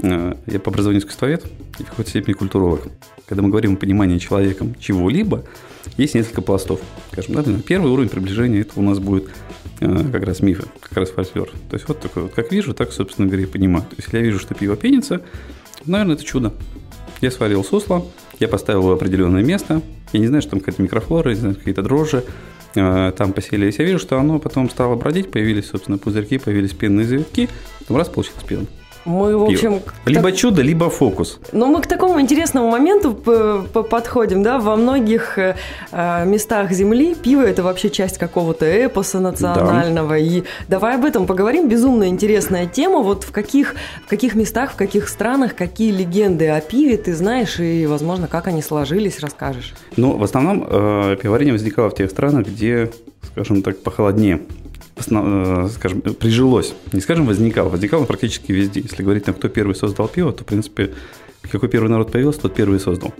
Я 0.00 0.60
по 0.60 0.70
образованию 0.70 1.00
искусствовед 1.00 1.44
и 1.78 1.82
в 1.82 1.86
какой-то 1.86 2.10
степени 2.10 2.34
культуролог. 2.34 2.88
Когда 3.26 3.42
мы 3.42 3.48
говорим 3.48 3.74
о 3.74 3.76
понимании 3.76 4.18
человеком 4.18 4.74
чего-либо, 4.78 5.44
есть 5.96 6.14
несколько 6.14 6.42
пластов. 6.42 6.80
Скажем, 7.12 7.34
да, 7.34 7.44
первый 7.66 7.90
уровень 7.90 8.08
приближения 8.08 8.62
это 8.62 8.72
у 8.76 8.82
нас 8.82 8.98
будет 8.98 9.28
Э, 9.80 10.04
как 10.12 10.24
раз 10.24 10.40
мифы, 10.40 10.64
как 10.80 10.96
раз 10.98 11.10
фольклор. 11.10 11.50
То 11.68 11.74
есть 11.74 11.88
вот 11.88 12.00
такой 12.00 12.24
вот, 12.24 12.32
как 12.32 12.52
вижу, 12.52 12.74
так, 12.74 12.92
собственно 12.92 13.26
говоря, 13.26 13.44
и 13.44 13.46
понимаю. 13.46 13.84
То 13.84 13.96
есть 13.96 14.06
если 14.06 14.18
я 14.18 14.22
вижу, 14.24 14.38
что 14.38 14.54
пиво 14.54 14.76
пенится, 14.76 15.20
наверное, 15.84 16.14
это 16.14 16.24
чудо. 16.24 16.52
Я 17.20 17.30
сварил 17.30 17.64
сусло, 17.64 18.06
я 18.38 18.48
поставил 18.48 18.80
его 18.80 18.90
в 18.90 18.92
определенное 18.92 19.42
место, 19.42 19.82
я 20.12 20.20
не 20.20 20.26
знаю, 20.26 20.42
что 20.42 20.52
там 20.52 20.60
какая-то 20.60 20.82
микрофлора, 20.82 21.30
не 21.30 21.36
знаю, 21.36 21.54
какие-то 21.56 21.82
дрожжи, 21.82 22.24
э, 22.74 23.12
там 23.16 23.32
поселились. 23.32 23.78
Я 23.78 23.84
вижу, 23.84 23.98
что 23.98 24.18
оно 24.18 24.38
потом 24.38 24.70
стало 24.70 24.94
бродить, 24.94 25.30
появились, 25.30 25.66
собственно, 25.66 25.98
пузырьки, 25.98 26.38
появились 26.38 26.72
пенные 26.72 27.06
завитки, 27.06 27.48
потом 27.80 27.96
раз, 27.96 28.08
получилось 28.08 28.44
пиво. 28.46 28.64
Мы, 29.04 29.36
в 29.36 29.44
общем... 29.44 29.82
Либо 30.06 30.30
так... 30.30 30.36
чудо, 30.36 30.62
либо 30.62 30.88
фокус. 30.88 31.38
Ну, 31.52 31.66
мы 31.66 31.82
к 31.82 31.86
такому 31.86 32.20
интересному 32.20 32.70
моменту 32.70 33.14
подходим, 33.14 34.42
да, 34.42 34.58
во 34.58 34.76
многих 34.76 35.38
э, 35.38 35.56
э, 35.92 36.24
местах 36.24 36.72
Земли 36.72 37.14
пиво– 37.14 37.42
это 37.46 37.62
вообще 37.62 37.90
часть 37.90 38.18
какого-то 38.18 38.64
эпоса 38.64 39.20
национального, 39.20 40.10
да. 40.10 40.18
и 40.18 40.42
давай 40.68 40.96
об 40.96 41.04
этом 41.04 41.26
поговорим, 41.26 41.68
безумно 41.68 42.08
интересная 42.08 42.66
тема, 42.66 43.00
вот 43.00 43.24
в 43.24 43.32
каких, 43.32 43.74
в 44.06 44.08
каких 44.08 44.34
местах, 44.34 44.72
в 44.72 44.76
каких 44.76 45.08
странах, 45.08 45.54
какие 45.54 45.92
легенды 45.92 46.48
о 46.48 46.60
пиве 46.60 46.96
ты 46.96 47.14
знаешь, 47.14 47.60
и, 47.60 47.86
возможно, 47.86 48.26
как 48.26 48.46
они 48.46 48.62
сложились, 48.62 49.20
расскажешь. 49.20 49.74
Ну, 49.96 50.16
в 50.16 50.22
основном 50.22 50.66
э, 50.66 51.16
пивоварение 51.20 51.52
возникало 51.52 51.90
в 51.90 51.94
тех 51.94 52.10
странах, 52.10 52.46
где, 52.46 52.90
скажем 53.32 53.62
так, 53.62 53.82
похолоднее 53.82 54.40
основ, 55.04 55.24
э, 55.26 55.68
скажем, 55.74 56.00
прижилось. 56.00 56.74
Не 56.92 57.00
скажем, 57.00 57.26
возникало. 57.26 57.68
Возникало 57.68 58.04
практически 58.04 58.52
везде. 58.52 58.80
Если 58.80 59.02
говорить, 59.02 59.24
там, 59.24 59.34
кто 59.34 59.48
первый 59.48 59.74
создал 59.74 60.08
пиво, 60.08 60.32
то, 60.32 60.44
в 60.44 60.46
принципе, 60.46 60.92
какой 61.50 61.68
первый 61.68 61.88
народ 61.88 62.10
появился, 62.10 62.40
тот 62.40 62.54
первый 62.54 62.80
создал. 62.80 63.12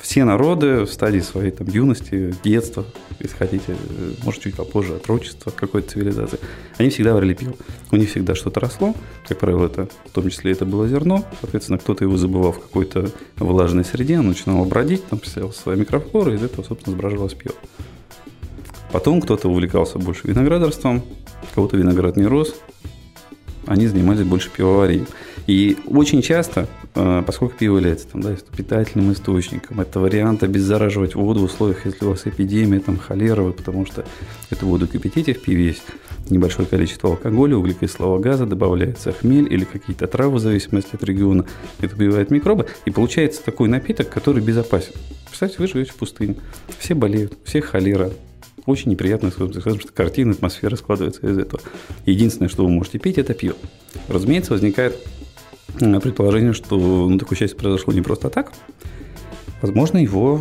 Все 0.00 0.24
народы 0.24 0.84
в 0.84 0.92
стадии 0.92 1.18
своей 1.18 1.50
там, 1.50 1.66
юности, 1.66 2.32
детства, 2.44 2.84
если 3.18 3.36
хотите, 3.36 3.74
э, 3.76 4.12
может, 4.22 4.42
чуть 4.42 4.54
попозже, 4.54 4.94
отрочества 4.94 5.50
какой-то 5.50 5.90
цивилизации, 5.90 6.38
они 6.76 6.90
всегда 6.90 7.14
варили 7.14 7.34
пиво. 7.34 7.54
У 7.90 7.96
них 7.96 8.08
всегда 8.08 8.36
что-то 8.36 8.60
росло, 8.60 8.94
как 9.26 9.38
правило, 9.38 9.66
это, 9.66 9.88
в 10.06 10.10
том 10.10 10.30
числе 10.30 10.52
это 10.52 10.64
было 10.64 10.86
зерно, 10.86 11.24
соответственно, 11.40 11.78
кто-то 11.78 12.04
его 12.04 12.16
забывал 12.16 12.52
в 12.52 12.60
какой-то 12.60 13.10
влажной 13.36 13.84
среде, 13.84 14.20
он 14.20 14.28
начинал 14.28 14.64
бродить, 14.64 15.04
там, 15.08 15.18
представил 15.18 15.52
свои 15.52 15.76
микрофлоры, 15.76 16.36
из 16.36 16.42
этого, 16.44 16.64
собственно, 16.64 16.96
сбраживалось 16.96 17.34
пиво. 17.34 17.54
Потом 18.92 19.20
кто-то 19.20 19.48
увлекался 19.48 19.98
больше 19.98 20.26
виноградарством, 20.26 21.02
кого-то 21.54 21.76
виноград 21.76 22.16
не 22.16 22.26
рос, 22.26 22.54
они 23.66 23.86
занимались 23.86 24.24
больше 24.24 24.50
пивоварием. 24.50 25.06
И 25.46 25.76
очень 25.86 26.20
часто, 26.20 26.68
э, 26.94 27.22
поскольку 27.26 27.56
пиво 27.56 27.76
является 27.76 28.08
там, 28.08 28.22
да, 28.22 28.36
питательным 28.54 29.12
источником, 29.12 29.80
это 29.80 30.00
вариант 30.00 30.42
обеззараживать 30.42 31.14
воду 31.14 31.40
в 31.40 31.44
условиях, 31.44 31.86
если 31.86 32.04
у 32.04 32.10
вас 32.10 32.26
эпидемия, 32.26 32.80
там, 32.80 32.98
холера, 32.98 33.50
потому 33.52 33.86
что 33.86 34.04
эту 34.50 34.66
воду 34.66 34.86
кипятите, 34.86 35.32
в 35.32 35.42
пиве 35.42 35.68
есть 35.68 35.84
небольшое 36.28 36.66
количество 36.66 37.10
алкоголя, 37.10 37.56
углекислого 37.56 38.18
газа, 38.18 38.44
добавляется 38.44 39.12
хмель 39.12 39.52
или 39.52 39.64
какие-то 39.64 40.06
травы 40.06 40.36
в 40.36 40.40
зависимости 40.40 40.94
от 40.94 41.04
региона. 41.04 41.46
Это 41.80 41.94
убивает 41.94 42.30
микробы, 42.30 42.66
и 42.84 42.90
получается 42.90 43.42
такой 43.42 43.68
напиток, 43.68 44.10
который 44.10 44.42
безопасен. 44.42 44.92
Представьте, 45.26 45.56
вы 45.60 45.66
живете 45.66 45.92
в 45.92 45.96
пустыне, 45.96 46.36
все 46.78 46.94
болеют, 46.94 47.38
все 47.44 47.60
холера, 47.60 48.10
очень 48.68 48.90
неприятная, 48.90 49.30
скажем, 49.30 49.80
что 49.80 49.92
картина, 49.92 50.32
атмосфера 50.32 50.76
складывается 50.76 51.26
из 51.26 51.38
этого. 51.38 51.60
Единственное, 52.06 52.48
что 52.48 52.64
вы 52.64 52.70
можете 52.70 52.98
пить, 52.98 53.18
это 53.18 53.34
пиво. 53.34 53.56
Разумеется, 54.08 54.52
возникает 54.52 54.96
предположение, 55.78 56.52
что 56.52 56.76
ну, 56.76 57.18
такое 57.18 57.38
счастье 57.38 57.58
произошло 57.58 57.92
не 57.92 58.02
просто 58.02 58.30
так. 58.30 58.52
Возможно, 59.62 59.98
его 59.98 60.40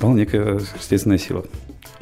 дала 0.00 0.14
некая 0.14 0.60
естественная 0.78 1.18
сила. 1.18 1.44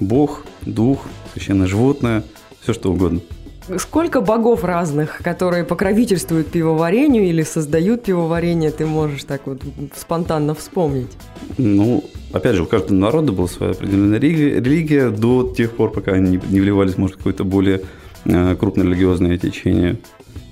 Бог, 0.00 0.44
дух, 0.62 1.06
священное 1.32 1.66
животное, 1.66 2.22
все 2.60 2.72
что 2.72 2.92
угодно– 2.92 3.20
Сколько 3.78 4.20
богов 4.20 4.62
разных, 4.62 5.18
которые 5.22 5.64
покровительствуют 5.64 6.46
пивоварению 6.48 7.24
или 7.24 7.42
создают 7.42 8.04
пивоварение, 8.04 8.70
ты 8.70 8.86
можешь 8.86 9.24
так 9.24 9.46
вот 9.46 9.60
спонтанно 9.96 10.54
вспомнить? 10.54 11.10
Ну, 11.58 12.04
опять 12.32 12.54
же, 12.54 12.62
у 12.62 12.66
каждого 12.66 12.96
народа 12.96 13.32
была 13.32 13.48
своя 13.48 13.72
определенная 13.72 14.20
религия 14.20 15.10
до 15.10 15.52
тех 15.56 15.72
пор, 15.72 15.90
пока 15.90 16.12
они 16.12 16.40
не 16.48 16.60
вливались, 16.60 16.96
может, 16.96 17.16
какое-то 17.16 17.42
более 17.42 17.82
э, 18.24 18.54
крупное 18.54 18.86
религиозное 18.86 19.36
течение. 19.36 19.96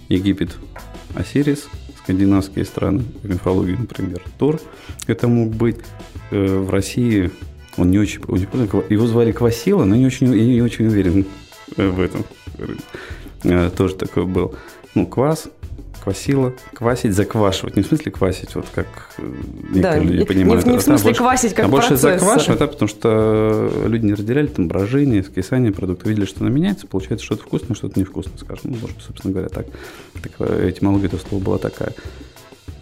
Египет, 0.08 0.50
Осирис, 1.14 1.68
скандинавские 2.02 2.64
страны, 2.64 3.04
мифологию, 3.22 3.78
например, 3.78 4.22
Тор. 4.38 4.60
Это 5.06 5.28
мог 5.28 5.50
быть 5.50 5.78
э, 6.32 6.58
в 6.58 6.68
России, 6.68 7.30
он 7.76 7.90
не 7.90 7.98
очень, 7.98 8.20
его 8.88 9.06
звали 9.06 9.30
Квасила, 9.30 9.84
но 9.84 9.94
не 9.94 10.06
очень, 10.06 10.26
я 10.34 10.44
не 10.44 10.62
очень 10.62 10.86
уверен 10.86 11.26
в 11.76 12.00
этом. 12.00 12.24
Э, 13.44 13.70
тоже 13.76 13.94
такой 13.94 14.24
был. 14.26 14.54
Ну, 14.94 15.06
квас, 15.06 15.48
квасила, 16.02 16.54
квасить, 16.72 17.14
заквашивать. 17.14 17.76
Не 17.76 17.82
в 17.82 17.86
смысле 17.86 18.12
квасить, 18.12 18.54
вот 18.54 18.66
как 18.74 18.86
э, 19.18 19.32
да, 19.74 19.98
люди 19.98 20.24
понимают. 20.24 20.66
Не, 20.66 20.72
не 20.72 20.78
в 20.78 20.82
смысле 20.82 21.04
больше, 21.04 21.20
квасить 21.20 21.54
как 21.54 21.66
А 21.66 21.68
больше 21.68 21.96
заквашивать, 21.96 22.58
да, 22.58 22.66
потому 22.66 22.88
что 22.88 23.70
люди 23.86 24.06
не 24.06 24.14
разделяли 24.14 24.46
там 24.46 24.68
брожение, 24.68 25.22
скисание 25.22 25.72
продукта, 25.72 26.08
видели, 26.08 26.24
что 26.24 26.40
она 26.40 26.50
меняется, 26.50 26.86
получается 26.86 27.24
что-то 27.24 27.42
вкусное, 27.42 27.74
что-то 27.74 27.98
невкусное, 27.98 28.38
скажем. 28.38 28.72
Ну, 28.72 28.76
может, 28.80 29.02
собственно 29.02 29.32
говоря, 29.32 29.48
так. 29.48 29.66
так 30.22 30.32
этимология 30.40 31.06
этого 31.06 31.20
слова 31.20 31.42
была 31.42 31.58
такая. 31.58 31.92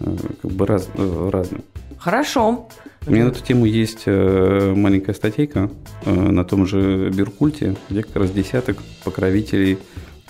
Э, 0.01 0.17
как 0.43 0.51
бы 0.51 0.67
раз, 0.67 0.89
разная. 0.97 1.63
Хорошо. 1.99 2.69
У 3.07 3.11
меня 3.11 3.25
на 3.25 3.29
эту 3.31 3.43
тему 3.43 3.65
есть 3.65 4.03
э, 4.07 4.75
маленькая 4.77 5.13
статейка 5.13 5.71
э, 6.05 6.13
на 6.13 6.45
том 6.45 6.67
же 6.67 7.11
Биркульте, 7.11 7.77
где 7.91 8.03
как 8.03 8.15
раз 8.15 8.31
десяток 8.31 8.79
покровителей 9.05 9.79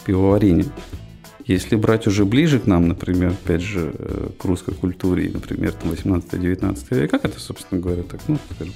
пивоварения. 0.07 0.67
Если 1.45 1.77
брать 1.77 2.07
уже 2.07 2.25
ближе 2.25 2.61
к 2.61 2.67
нам, 2.67 2.89
например, 2.89 3.31
опять 3.31 3.61
же, 3.61 3.93
э, 3.93 4.29
к 4.39 4.45
русской 4.45 4.75
культуре, 4.75 5.31
например, 5.33 5.75
18-19 5.83 6.97
век, 6.97 7.11
как 7.11 7.27
это, 7.27 7.39
собственно 7.39 7.81
говоря, 7.81 8.05
так, 8.05 8.21
ну, 8.27 8.39
скажем, 8.55 8.75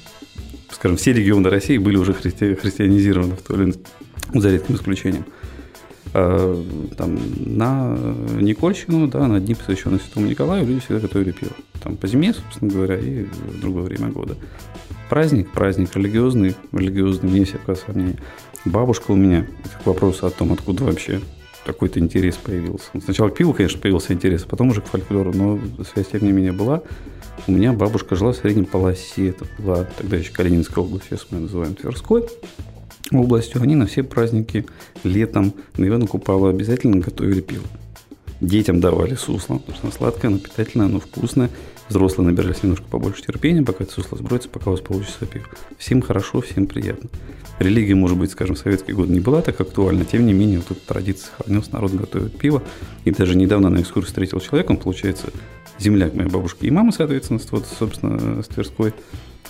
скажем, 0.72 0.96
все 0.98 1.12
регионы 1.14 1.48
России 1.48 1.78
были 1.78 1.96
уже 1.96 2.12
христи- 2.12 2.54
христианизированы 2.54 3.36
в 3.36 3.42
то 3.42 3.54
или 3.54 3.64
иное, 3.64 3.76
за 4.34 4.50
редким 4.50 4.74
исключением. 4.74 5.24
А, 6.14 6.64
там, 6.96 7.18
на 7.44 7.96
Никольщину, 8.40 9.08
да, 9.08 9.26
на 9.26 9.40
дни, 9.40 9.54
посвященные 9.54 10.00
Святому 10.00 10.26
Николаю, 10.26 10.66
люди 10.66 10.80
всегда 10.80 11.00
готовили 11.00 11.32
пиво. 11.32 11.52
Там 11.82 11.96
по 11.96 12.06
зиме, 12.06 12.32
собственно 12.32 12.72
говоря, 12.72 12.98
и 12.98 13.24
в 13.24 13.60
другое 13.60 13.84
время 13.84 14.08
года. 14.08 14.36
Праздник, 15.08 15.52
праздник 15.52 15.94
религиозный, 15.94 16.54
религиозный, 16.72 17.30
вне 17.30 17.44
всякого 17.44 17.74
сомнения. 17.74 18.16
Бабушка 18.64 19.12
у 19.12 19.16
меня, 19.16 19.46
к 19.82 19.86
вопросу 19.86 20.26
о 20.26 20.30
том, 20.30 20.52
откуда 20.52 20.84
вообще 20.84 21.20
какой-то 21.64 22.00
интерес 22.00 22.36
появился. 22.36 22.90
Сначала 23.04 23.28
к 23.28 23.34
пиву, 23.34 23.52
конечно, 23.52 23.80
появился 23.80 24.12
интерес, 24.12 24.44
а 24.44 24.48
потом 24.48 24.68
уже 24.68 24.80
к 24.80 24.86
фольклору, 24.86 25.32
но 25.32 25.58
связь, 25.92 26.08
тем 26.08 26.22
не 26.22 26.32
менее, 26.32 26.52
была. 26.52 26.82
У 27.46 27.52
меня 27.52 27.72
бабушка 27.72 28.16
жила 28.16 28.32
в 28.32 28.36
среднем 28.36 28.64
полосе, 28.64 29.28
это 29.28 29.44
была 29.58 29.84
тогда 29.84 30.16
еще 30.16 30.32
Калининская 30.32 30.82
область, 30.82 31.06
сейчас 31.08 31.26
мы 31.30 31.40
называем 31.40 31.74
Тверской 31.74 32.24
областью, 33.12 33.62
они 33.62 33.74
на 33.74 33.86
все 33.86 34.02
праздники 34.02 34.66
летом 35.04 35.54
на 35.76 35.86
Ивана 35.86 36.06
Купала 36.06 36.50
обязательно 36.50 36.98
готовили 36.98 37.40
пиво. 37.40 37.64
Детям 38.40 38.80
давали 38.80 39.14
сусло, 39.14 39.56
потому 39.56 39.76
что 39.76 39.86
оно 39.86 39.92
сладкое, 39.96 40.30
оно 40.30 40.38
питательное, 40.38 40.86
оно 40.86 41.00
вкусное. 41.00 41.50
Взрослые 41.88 42.28
набирались 42.28 42.62
немножко 42.62 42.84
побольше 42.90 43.22
терпения, 43.22 43.62
пока 43.62 43.84
это 43.84 43.92
сусло 43.92 44.18
сбродится, 44.18 44.50
пока 44.50 44.70
у 44.70 44.72
вас 44.72 44.80
получится 44.80 45.24
пиво. 45.24 45.46
Всем 45.78 46.02
хорошо, 46.02 46.40
всем 46.40 46.66
приятно. 46.66 47.08
Религия, 47.58 47.94
может 47.94 48.18
быть, 48.18 48.30
скажем, 48.32 48.56
в 48.56 48.58
советский 48.58 48.92
год 48.92 49.08
не 49.08 49.20
была 49.20 49.40
так 49.40 49.58
актуальна, 49.60 50.04
тем 50.04 50.26
не 50.26 50.34
менее, 50.34 50.58
вот 50.58 50.66
тут 50.66 50.84
традиция 50.84 51.30
сохранилась, 51.30 51.72
народ 51.72 51.92
готовит 51.92 52.36
пиво. 52.36 52.62
И 53.04 53.10
даже 53.12 53.36
недавно 53.36 53.70
на 53.70 53.80
экскурсии 53.80 54.08
встретил 54.08 54.40
человека, 54.40 54.72
он, 54.72 54.76
получается, 54.76 55.28
земляк 55.78 56.12
моей 56.14 56.28
бабушки 56.28 56.66
и 56.66 56.70
мамы, 56.70 56.92
соответственно, 56.92 57.40
вот, 57.50 57.66
собственно, 57.78 58.42
с 58.42 58.46
Тверской 58.48 58.92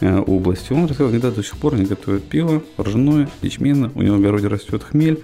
области. 0.00 0.72
Он 0.72 0.86
рассказал, 0.86 1.10
когда 1.10 1.30
до 1.30 1.42
сих 1.42 1.56
пор 1.56 1.74
они 1.74 1.84
готовят 1.84 2.24
пиво, 2.24 2.62
ржаное, 2.78 3.28
ячменно, 3.42 3.90
у 3.94 4.02
него 4.02 4.16
в 4.16 4.20
огороде 4.20 4.48
растет 4.48 4.82
хмель, 4.82 5.22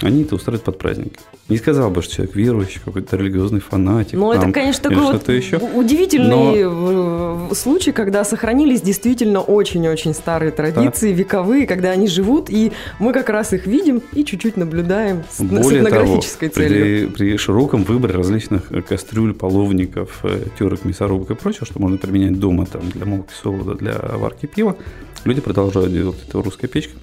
они 0.00 0.22
это 0.22 0.34
устраивают 0.34 0.64
под 0.64 0.78
праздники. 0.78 1.18
Не 1.48 1.56
сказал 1.56 1.90
бы, 1.90 2.02
что 2.02 2.14
человек 2.16 2.36
верующий, 2.36 2.80
какой-то 2.84 3.16
религиозный 3.16 3.60
фанатик. 3.60 4.14
Ну, 4.14 4.32
это, 4.32 4.50
конечно, 4.50 4.90
такой 4.90 5.12
вот 5.12 5.28
еще. 5.28 5.58
удивительный 5.58 6.64
Но... 6.64 7.54
случай, 7.54 7.92
когда 7.92 8.24
сохранились 8.24 8.80
действительно 8.80 9.40
очень-очень 9.40 10.14
старые 10.14 10.52
традиции, 10.52 11.12
да. 11.12 11.18
вековые, 11.18 11.66
когда 11.66 11.90
они 11.90 12.08
живут, 12.08 12.50
и 12.50 12.72
мы 12.98 13.12
как 13.12 13.28
раз 13.28 13.52
их 13.52 13.66
видим 13.66 14.02
и 14.12 14.24
чуть-чуть 14.24 14.56
наблюдаем 14.56 15.24
с, 15.30 15.40
Более 15.40 15.64
с 15.64 15.72
этнографической 15.72 16.48
того, 16.48 16.66
целью. 16.66 17.10
При, 17.10 17.14
при 17.14 17.36
широком 17.36 17.84
выборе 17.84 18.14
различных 18.14 18.72
э, 18.72 18.82
кастрюль, 18.82 19.34
половников, 19.34 20.20
э, 20.22 20.46
терок, 20.58 20.84
мясорубок 20.84 21.30
и 21.30 21.34
прочего, 21.34 21.66
что 21.66 21.80
можно 21.80 21.98
применять 21.98 22.38
дома 22.38 22.66
там, 22.66 22.88
для 22.90 23.04
молки 23.04 23.32
солода, 23.42 23.74
для 23.74 23.94
варки 23.94 24.46
пива, 24.46 24.76
люди 25.24 25.40
продолжают 25.40 25.92
делать 25.92 26.18
это 26.26 26.38
в 26.38 26.42
русской 26.42 26.66
печке. 26.66 26.94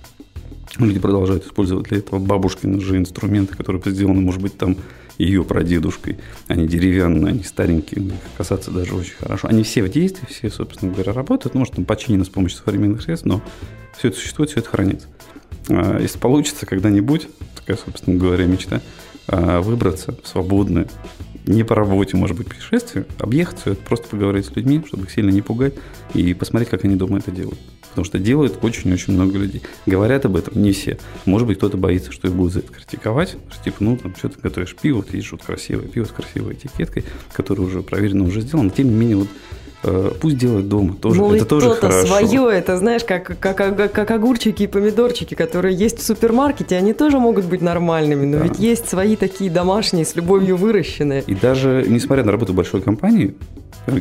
Люди 0.77 0.99
продолжают 0.99 1.45
использовать 1.45 1.89
для 1.89 1.97
этого 1.97 2.19
бабушкины 2.19 2.79
же 2.79 2.97
инструменты, 2.97 3.55
которые 3.55 3.81
сделаны, 3.85 4.21
может 4.21 4.41
быть, 4.41 4.57
там 4.57 4.77
ее 5.17 5.43
прадедушкой. 5.43 6.17
Они 6.47 6.67
деревянные, 6.67 7.31
они 7.31 7.43
старенькие, 7.43 8.11
касаться 8.37 8.71
даже 8.71 8.95
очень 8.95 9.13
хорошо. 9.13 9.47
Они 9.47 9.63
все 9.63 9.83
в 9.83 9.89
действии, 9.89 10.25
все, 10.29 10.49
собственно 10.49 10.93
говоря, 10.93 11.13
работают. 11.13 11.55
Может, 11.55 11.75
там 11.75 11.85
починено 11.85 12.23
с 12.23 12.29
помощью 12.29 12.59
современных 12.59 13.01
средств, 13.01 13.25
но 13.25 13.41
все 13.97 14.07
это 14.07 14.17
существует, 14.17 14.49
все 14.49 14.61
это 14.61 14.69
хранится. 14.69 15.07
А, 15.69 15.99
если 15.99 16.17
получится 16.17 16.65
когда-нибудь, 16.65 17.27
такая, 17.55 17.77
собственно 17.77 18.17
говоря, 18.17 18.45
мечта, 18.45 18.81
а, 19.27 19.61
выбраться 19.61 20.15
в 20.23 20.27
свободное, 20.27 20.87
не 21.45 21.63
по 21.63 21.75
работе, 21.75 22.17
может 22.17 22.38
быть, 22.38 22.48
путешествие, 22.48 23.05
объехать 23.19 23.60
все 23.60 23.71
это, 23.71 23.81
просто 23.81 24.07
поговорить 24.07 24.45
с 24.45 24.55
людьми, 24.55 24.83
чтобы 24.86 25.03
их 25.03 25.12
сильно 25.12 25.29
не 25.29 25.41
пугать, 25.41 25.74
и 26.13 26.33
посмотреть, 26.33 26.69
как 26.69 26.86
они 26.86 26.95
дома 26.95 27.19
это 27.19 27.31
делают. 27.31 27.60
Потому 27.89 28.05
что 28.05 28.19
делают 28.19 28.60
очень-очень 28.63 29.13
много 29.13 29.38
людей. 29.38 29.62
Говорят 29.86 30.25
об 30.25 30.38
этом 30.38 30.62
не 30.62 30.71
все. 30.71 30.98
Может 31.25 31.45
быть, 31.45 31.57
кто-то 31.57 31.75
боится, 31.75 32.13
что 32.13 32.29
их 32.29 32.33
будут 32.33 32.53
за 32.53 32.60
это 32.60 32.71
критиковать. 32.71 33.36
Что, 33.50 33.63
типа, 33.65 33.77
ну, 33.81 33.98
там, 33.98 34.15
что 34.15 34.29
ты 34.29 34.39
готовишь 34.39 34.77
пиво, 34.81 34.98
вот 34.98 35.13
есть 35.13 35.29
вот 35.31 35.43
красивое 35.43 35.88
пиво 35.88 36.05
с 36.05 36.12
красивой 36.12 36.53
этикеткой, 36.53 37.03
которое 37.33 37.63
уже 37.63 37.81
проверено, 37.81 38.24
уже 38.24 38.39
сделано. 38.41 38.69
Тем 38.69 38.88
не 38.88 38.95
менее, 38.95 39.17
вот 39.17 39.27
Пусть 40.19 40.38
делают 40.38 40.67
дома 40.67 40.93
тоже. 40.93 41.19
Ну, 41.19 41.33
это 41.33 41.45
тоже 41.45 41.71
хорошо. 41.71 42.05
свое, 42.05 42.51
это 42.51 42.77
знаешь, 42.77 43.03
как, 43.03 43.39
как, 43.39 43.57
как 43.91 44.11
огурчики 44.11 44.63
и 44.63 44.67
помидорчики, 44.67 45.33
которые 45.33 45.75
есть 45.75 46.00
в 46.00 46.03
супермаркете, 46.03 46.77
они 46.77 46.93
тоже 46.93 47.17
могут 47.17 47.45
быть 47.45 47.61
нормальными, 47.61 48.25
но 48.25 48.38
да. 48.38 48.43
ведь 48.43 48.59
есть 48.59 48.88
свои 48.88 49.15
такие 49.15 49.50
домашние, 49.50 50.05
с 50.05 50.15
любовью 50.15 50.55
выращенные. 50.55 51.23
И 51.25 51.33
даже 51.33 51.85
несмотря 51.88 52.23
на 52.23 52.31
работу 52.31 52.53
большой 52.53 52.81
компании, 52.81 53.33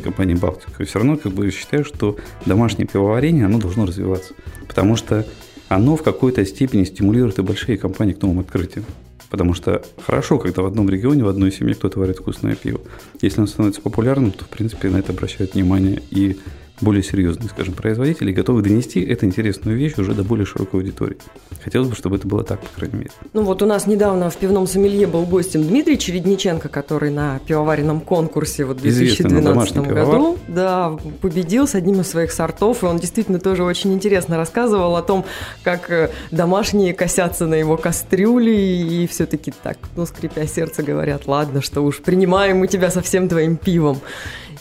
компании 0.03 0.35
Балтика, 0.35 0.85
все 0.85 0.99
равно 0.99 1.17
как 1.17 1.31
бы 1.31 1.49
считаю, 1.51 1.83
что 1.83 2.17
домашнее 2.45 2.87
пивоварение, 2.87 3.45
оно 3.45 3.59
должно 3.59 3.85
развиваться. 3.85 4.33
Потому 4.67 4.95
что 4.95 5.25
оно 5.67 5.95
в 5.95 6.03
какой-то 6.03 6.45
степени 6.45 6.83
стимулирует 6.83 7.39
и 7.39 7.41
большие 7.41 7.77
компании 7.77 8.13
к 8.13 8.21
новым 8.21 8.39
открытиям. 8.39 8.85
Потому 9.31 9.53
что 9.53 9.81
хорошо, 10.05 10.37
когда 10.37 10.61
в 10.61 10.65
одном 10.65 10.89
регионе, 10.89 11.23
в 11.23 11.29
одной 11.29 11.53
семье 11.53 11.73
кто-то 11.73 11.99
варит 11.99 12.17
вкусное 12.17 12.55
пиво. 12.55 12.81
Если 13.21 13.37
оно 13.37 13.47
становится 13.47 13.81
популярным, 13.81 14.31
то, 14.31 14.43
в 14.43 14.49
принципе, 14.49 14.89
на 14.89 14.97
это 14.97 15.13
обращают 15.13 15.53
внимание 15.53 16.03
и 16.11 16.37
более 16.81 17.03
серьезные, 17.03 17.49
скажем, 17.49 17.73
производители, 17.73 18.31
готовы 18.31 18.61
донести 18.61 19.01
эту 19.01 19.25
интересную 19.25 19.77
вещь 19.77 19.97
уже 19.97 20.13
до 20.13 20.23
более 20.23 20.45
широкой 20.45 20.81
аудитории. 20.81 21.17
Хотелось 21.63 21.89
бы, 21.89 21.95
чтобы 21.95 22.15
это 22.17 22.27
было 22.27 22.43
так, 22.43 22.59
по 22.61 22.79
крайней 22.79 22.97
мере. 22.97 23.11
Ну 23.33 23.43
вот 23.43 23.61
у 23.61 23.65
нас 23.65 23.87
недавно 23.87 24.29
в 24.29 24.37
пивном 24.37 24.67
сомелье 24.67 25.07
был 25.07 25.25
гостем 25.25 25.63
Дмитрий 25.63 25.97
Чередниченко, 25.97 26.69
который 26.69 27.11
на 27.11 27.39
пивоваренном 27.45 28.01
конкурсе 28.01 28.65
вот 28.65 28.77
в 28.77 28.81
2012 28.81 29.77
году 29.77 30.37
да, 30.47 30.97
победил 31.21 31.67
с 31.67 31.75
одним 31.75 32.01
из 32.01 32.07
своих 32.07 32.31
сортов, 32.31 32.83
и 32.83 32.85
он 32.87 32.97
действительно 32.97 33.39
тоже 33.39 33.63
очень 33.63 33.93
интересно 33.93 34.37
рассказывал 34.37 34.95
о 34.95 35.01
том, 35.01 35.25
как 35.63 35.89
э, 35.91 36.09
домашние 36.31 36.93
косятся 36.93 37.45
на 37.45 37.55
его 37.55 37.77
кастрюли 37.77 38.51
и 38.51 39.07
все-таки 39.07 39.53
так, 39.63 39.77
ну, 39.95 40.05
скрипя 40.05 40.47
сердце, 40.47 40.83
говорят, 40.83 41.27
ладно, 41.27 41.61
что 41.61 41.81
уж 41.81 41.99
принимаем 41.99 42.57
мы 42.57 42.67
тебя 42.67 42.89
со 42.89 43.01
всем 43.01 43.29
твоим 43.29 43.57
пивом. 43.57 43.99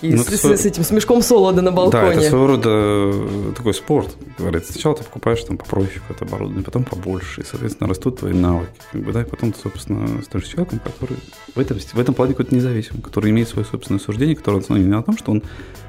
И 0.03 0.15
ну, 0.15 0.23
с, 0.23 0.29
с, 0.29 0.45
с 0.45 0.67
этим 0.67 0.83
с 0.83 0.91
мешком 0.91 1.23
солода 1.23 1.61
на 1.61 1.73
балконе. 1.73 2.03
Да, 2.03 2.13
это 2.13 2.23
своего 2.23 2.47
рода 2.47 2.71
э, 2.73 3.53
такой 3.57 3.75
спорт. 3.75 4.17
Говорится, 4.39 4.73
сначала 4.73 4.97
ты 4.97 5.05
покупаешь 5.05 5.43
там 5.43 5.59
попроще 5.59 6.01
какое-то 6.01 6.25
оборудование, 6.25 6.65
потом 6.65 6.85
побольше, 6.85 7.43
и, 7.43 7.45
соответственно, 7.45 7.89
растут 7.89 8.21
твои 8.21 8.33
навыки. 8.33 8.73
Как 8.93 9.03
бы, 9.03 9.13
да, 9.13 9.23
и 9.23 9.25
потом 9.25 9.53
ты, 9.53 9.61
собственно, 9.61 10.23
становишься 10.23 10.55
человеком, 10.55 10.81
который 10.81 11.19
в 11.55 11.59
этом, 11.59 11.79
в 11.79 11.99
этом 11.99 12.15
плане 12.15 12.33
какой-то 12.33 12.55
независимый, 12.55 13.03
который 13.03 13.31
имеет 13.31 13.49
свое 13.49 13.67
собственное 13.67 14.01
суждение, 14.01 14.37
которое 14.37 14.61
основано 14.61 14.83
не 14.83 14.91
на 14.91 15.03
том, 15.03 15.19
что 15.19 15.33
он 15.33 15.43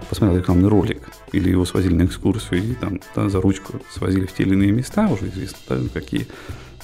посмотрел 0.09 0.39
рекламный 0.39 0.67
ролик, 0.67 1.01
или 1.31 1.49
его 1.49 1.63
свозили 1.63 1.93
на 1.93 2.05
экскурсию, 2.05 2.63
и 2.63 2.73
там 2.73 2.99
да, 3.15 3.29
за 3.29 3.39
ручку 3.39 3.79
свозили 3.93 4.25
в 4.25 4.33
те 4.33 4.43
или 4.43 4.53
иные 4.53 4.71
места, 4.71 5.07
уже 5.07 5.29
известно, 5.29 5.57
да, 5.69 5.77
какие 5.93 6.27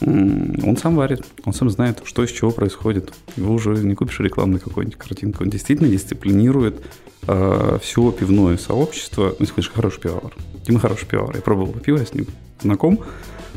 он 0.01 0.77
сам 0.77 0.95
варит, 0.95 1.23
он 1.45 1.53
сам 1.53 1.69
знает, 1.69 2.01
что 2.05 2.23
из 2.23 2.31
чего 2.31 2.51
происходит. 2.51 3.13
Его 3.35 3.53
уже 3.53 3.71
не 3.71 3.95
купишь 3.95 4.19
рекламную 4.19 4.61
какую-нибудь 4.61 4.97
картинку. 4.97 5.43
Он 5.43 5.49
действительно 5.49 5.89
дисциплинирует 5.89 6.81
э, 7.27 7.79
все 7.81 8.11
пивное 8.11 8.57
сообщество. 8.57 9.35
Ну, 9.39 9.45
хочешь, 9.47 9.71
хороший 9.71 10.01
пивовар. 10.01 10.33
Дима 10.65 10.79
хороший 10.79 11.07
пивовар. 11.07 11.35
Я 11.35 11.41
пробовал 11.41 11.73
пиво, 11.73 11.97
я 11.97 12.05
с 12.05 12.13
ним 12.13 12.27
знаком. 12.61 12.99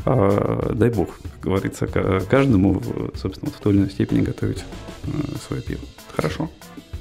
Э, 0.05 0.71
дай 0.73 0.89
бог, 0.89 1.19
как 1.21 1.41
говорится, 1.41 1.87
каждому, 2.29 2.81
собственно, 3.15 3.51
в 3.51 3.59
той 3.61 3.73
или 3.73 3.79
иной 3.81 3.91
степени 3.91 4.21
готовить 4.21 4.63
э, 5.03 5.09
свое 5.47 5.61
пиво. 5.61 5.81
Хорошо. 6.15 6.49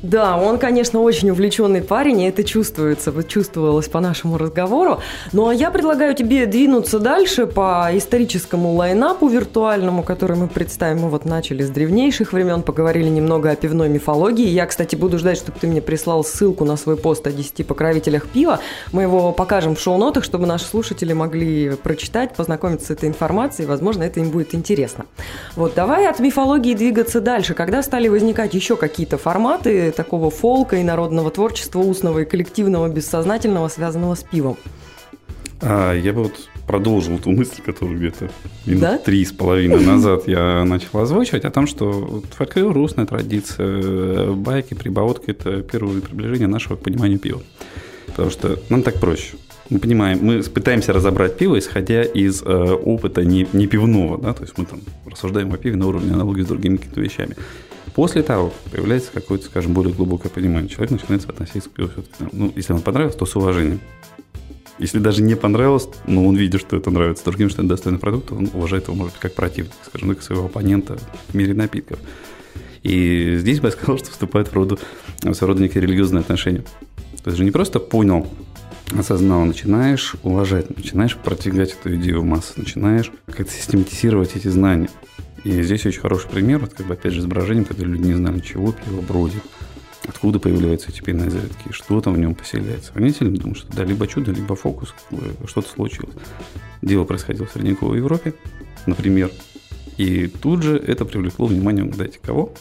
Да, 0.03 0.39
он, 0.39 0.59
конечно, 0.59 1.01
очень 1.01 1.29
увлеченный 1.31 1.83
парень, 1.83 2.23
и 2.23 2.29
это 2.29 2.43
чувствуется, 2.43 3.13
вот 3.13 3.29
чувствовалось 3.29 3.89
по 3.89 4.01
нашему 4.01 4.39
разговору. 4.39 5.01
Ну, 5.33 5.49
а 5.49 5.55
я 5.55 5.71
предлагаю 5.71 6.15
тебе 6.15 6.47
двинуться 6.47 6.99
дальше 6.99 7.47
по 7.47 7.91
историческому 7.93 8.73
лайнапу 8.73 9.29
виртуальному, 9.29 10.03
который 10.03 10.39
мы 10.39 10.49
представим. 10.49 11.01
Мы 11.01 11.11
вот 11.11 11.27
начали 11.27 11.63
с 11.63 11.69
древнейших 11.69 12.33
времен, 12.33 12.63
поговорили 12.63 13.09
немного 13.09 13.51
о 13.51 13.57
пивной 13.57 13.91
мифологии. 13.91 14.47
Я, 14.47 14.65
кстати, 14.65 14.97
буду 14.97 15.19
ждать, 15.19 15.37
чтобы 15.37 15.59
ты 15.61 15.67
мне 15.67 15.83
прислал 15.83 16.25
ссылку 16.25 16.65
на 16.65 16.77
свой 16.77 16.97
пост 16.97 17.27
о 17.27 17.33
10 17.33 17.67
покровителях 17.67 18.27
пива. 18.27 18.61
Мы 18.93 19.03
его 19.03 19.33
покажем 19.33 19.77
в 19.77 19.81
шоу-нотах, 19.81 20.25
чтобы 20.25 20.47
наши 20.47 20.65
слушатели 20.65 21.13
могли 21.13 21.73
прочитать, 21.77 22.35
познакомиться 22.35 22.87
с 22.87 22.91
этой 22.91 23.09
информацией. 23.11 23.69
Возможно, 23.69 24.05
это 24.05 24.21
им 24.21 24.31
будет 24.31 24.55
интересно. 24.55 25.05
Вот, 25.57 25.75
давай 25.75 26.09
от 26.09 26.21
мифологии 26.21 26.73
двигаться 26.73 27.21
дальше. 27.21 27.53
Когда 27.53 27.83
стали 27.83 28.09
возникать 28.09 28.55
еще 28.55 28.77
какие-то 28.77 29.19
форматы, 29.19 29.90
такого 29.93 30.31
фолка 30.31 30.77
и 30.77 30.83
народного 30.83 31.31
творчества 31.31 31.81
устного 31.81 32.21
и 32.21 32.25
коллективного, 32.25 32.89
бессознательного, 32.89 33.69
связанного 33.69 34.15
с 34.15 34.23
пивом. 34.23 34.57
А, 35.63 35.95
я 35.95 36.13
бы 36.13 36.25
вот 36.25 36.33
продолжил 36.67 37.19
ту 37.19 37.33
мысль, 37.33 37.61
которую 37.65 37.99
где-то 37.99 38.31
минут 38.65 38.81
да? 38.81 38.99
три 38.99 39.25
с 39.25 39.33
половиной 39.33 39.85
назад 39.85 40.29
я 40.29 40.65
начал 40.65 41.01
озвучивать, 41.01 41.45
о 41.45 41.51
том, 41.51 41.67
что 41.67 42.23
фольклор, 42.37 42.73
русская 42.73 43.07
традиция, 43.07 44.33
байки, 44.33 44.75
прибаутки– 44.75 45.25
это 45.31 45.63
первое 45.63 46.01
приближение 46.01 46.47
нашего 46.47 46.77
к 46.77 46.81
пониманию 46.81 47.19
пива. 47.19 47.43
Потому 48.07 48.31
что 48.31 48.59
нам 48.69 48.83
так 48.83 49.01
проще. 49.01 49.35
Мы 49.69 49.79
понимаем, 49.79 50.19
мы 50.23 50.43
пытаемся 50.43 50.93
разобрать 50.93 51.37
пиво, 51.37 51.59
исходя 51.59 52.03
из 52.03 52.43
э, 52.43 52.47
опыта 52.47 53.25
не, 53.25 53.47
не 53.53 53.67
пивного, 53.69 54.19
да, 54.19 54.33
то 54.33 54.43
есть 54.43 54.59
мы 54.59 54.65
там 54.67 54.81
рассуждаем 55.07 55.53
о 55.53 55.57
пиве 55.57 55.77
на 55.77 55.87
уровне 55.87 56.13
аналогии 56.13 56.43
с 56.43 56.47
другими 56.47 56.77
какими-то 56.77 57.01
вещами. 57.01 57.37
После 57.95 58.23
того, 58.23 58.53
появляется 58.71 59.11
какое-то, 59.13 59.47
скажем, 59.47 59.75
более 59.75 59.93
глубокое 59.93 60.31
понимание, 60.31 60.69
человек 60.69 60.93
начинает 60.93 61.29
относиться 61.29 61.69
к 61.69 61.73
пиву 61.73 61.89
все-таки, 61.89 62.31
ну, 62.33 62.53
если 62.55 62.73
он 62.73 62.83
понравился, 62.83 63.19
то 63.19 63.27
с 63.27 63.37
уважением. 63.37 63.81
Если 64.79 64.99
даже 64.99 65.23
не 65.23 65.35
понравилось, 65.35 65.89
но 66.07 66.27
он 66.27 66.37
видит, 66.37 66.61
что 66.61 66.77
это 66.77 66.91
нравится 66.91 67.25
другим, 67.25 67.51
что 67.51 67.61
это 67.61 67.69
достойный 67.69 67.99
продукт, 67.99 68.33
он 68.33 68.49
уважает 68.55 68.85
его, 68.87 68.97
может 68.97 69.13
быть, 69.15 69.21
как 69.21 69.35
противник, 69.35 69.73
скажем, 69.85 70.09
как 70.11 70.23
своего 70.23 70.47
оппонента 70.47 70.99
в 71.29 71.35
мире 71.35 71.53
напитков. 71.53 71.99
И 72.83 73.37
здесь 73.39 73.61
бы 73.61 73.69
я 73.69 73.73
сказал, 73.73 73.99
что 73.99 74.11
вступает 74.11 74.49
в 74.49 74.55
роду, 74.55 74.79
в 75.23 75.43
рода 75.43 75.63
некие 75.63 75.83
религиозные 75.83 76.21
отношения. 76.21 76.65
То 77.23 77.29
есть 77.29 77.37
же 77.37 77.45
не 77.45 77.51
просто 77.51 77.79
понял, 77.79 78.27
осознал, 78.99 79.45
начинаешь 79.45 80.15
уважать, 80.23 80.75
начинаешь 80.75 81.17
продвигать 81.17 81.73
эту 81.73 81.95
идею 81.97 82.23
в 82.23 82.25
массы, 82.25 82.55
начинаешь 82.57 83.13
как-то 83.27 83.53
систематизировать 83.53 84.35
эти 84.35 84.49
знания. 84.49 84.89
И 85.45 85.63
здесь 85.63 85.87
очень 85.87 86.01
хороший 86.01 86.29
пример, 86.29 86.59
вот 86.59 86.75
как 86.75 86.87
бы 86.87 86.95
опять 86.95 87.13
же 87.13 87.21
изображение, 87.21 87.65
когда 87.65 87.85
люди 87.85 88.09
не 88.09 88.15
знали, 88.15 88.41
чего 88.41 88.73
пиво 88.73 89.01
бродит, 89.01 89.43
откуда 90.07 90.39
появляются 90.39 90.91
эти 90.91 91.01
пивные 91.01 91.31
завитки, 91.31 91.73
что 91.73 92.01
там 92.01 92.15
в 92.15 92.19
нем 92.19 92.35
поселяется. 92.35 92.93
Они 92.95 93.11
сильно 93.11 93.37
думают, 93.37 93.59
что 93.59 93.75
да, 93.75 93.85
либо 93.85 94.07
чудо, 94.07 94.33
либо 94.33 94.55
фокус, 94.55 94.95
что-то 95.47 95.69
случилось. 95.69 96.15
Дело 96.83 97.05
происходило 97.05 97.47
в 97.47 97.53
средневековой 97.53 97.99
Европе, 97.99 98.35
например, 98.87 99.31
и 99.97 100.27
тут 100.27 100.63
же 100.63 100.77
это 100.77 101.05
привлекло 101.05 101.47
внимание, 101.47 101.85
угадайте, 101.85 102.19
кого? 102.23 102.53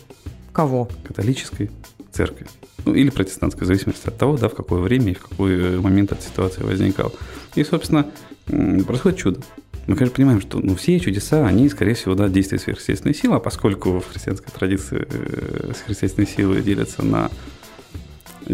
Кого? 0.51 0.89
Католической 1.05 1.71
церкви. 2.11 2.47
Ну, 2.85 2.93
или 2.95 3.09
протестантской, 3.09 3.63
в 3.63 3.67
зависимости 3.67 4.07
от 4.07 4.17
того, 4.17 4.37
да, 4.37 4.47
в 4.47 4.55
какое 4.55 4.79
время 4.79 5.11
и 5.11 5.15
в 5.15 5.27
какой 5.27 5.79
момент 5.79 6.11
эта 6.11 6.21
ситуация 6.21 6.65
возникала. 6.65 7.11
И, 7.55 7.63
собственно, 7.63 8.09
происходит 8.45 9.19
чудо 9.19 9.41
мы, 9.89 9.95
конечно, 9.95 10.15
понимаем, 10.15 10.39
что 10.39 10.59
ну, 10.59 10.75
все 10.75 10.99
чудеса, 10.99 11.47
они, 11.47 11.67
скорее 11.67 11.95
всего, 11.95 12.13
да, 12.13 12.29
действия 12.29 12.59
сверхъестественной 12.59 13.15
силы, 13.15 13.37
а 13.37 13.39
поскольку 13.39 13.99
в 13.99 14.11
христианской 14.11 14.51
традиции 14.53 15.07
э, 15.09 16.25
силы 16.27 16.61
делятся 16.61 17.03
на 17.03 17.31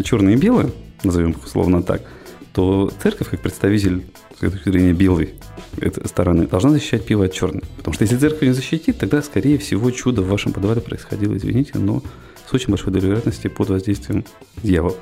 черные 0.02 0.36
и 0.36 0.38
белые, 0.38 0.72
назовем 1.04 1.32
их 1.32 1.44
условно 1.44 1.82
так, 1.82 2.00
то 2.54 2.90
церковь, 3.02 3.28
как 3.28 3.40
представитель 3.40 4.06
с 4.34 4.40
точки 4.40 4.70
зрения 4.70 4.94
белой 4.94 5.34
стороны, 6.06 6.46
должна 6.46 6.70
защищать 6.70 7.04
пиво 7.04 7.26
от 7.26 7.34
черной. 7.34 7.64
Потому 7.76 7.92
что 7.92 8.04
если 8.04 8.16
церковь 8.16 8.40
не 8.40 8.54
защитит, 8.54 8.96
тогда, 8.96 9.20
скорее 9.20 9.58
всего, 9.58 9.90
чудо 9.90 10.22
в 10.22 10.28
вашем 10.28 10.54
подвале 10.54 10.80
происходило, 10.80 11.36
извините, 11.36 11.72
но 11.74 12.02
с 12.48 12.54
очень 12.54 12.70
большой 12.70 12.94
долей 12.94 13.08
вероятности 13.08 13.48
под 13.48 13.68
воздействием 13.68 14.24
дьявола. 14.62 14.96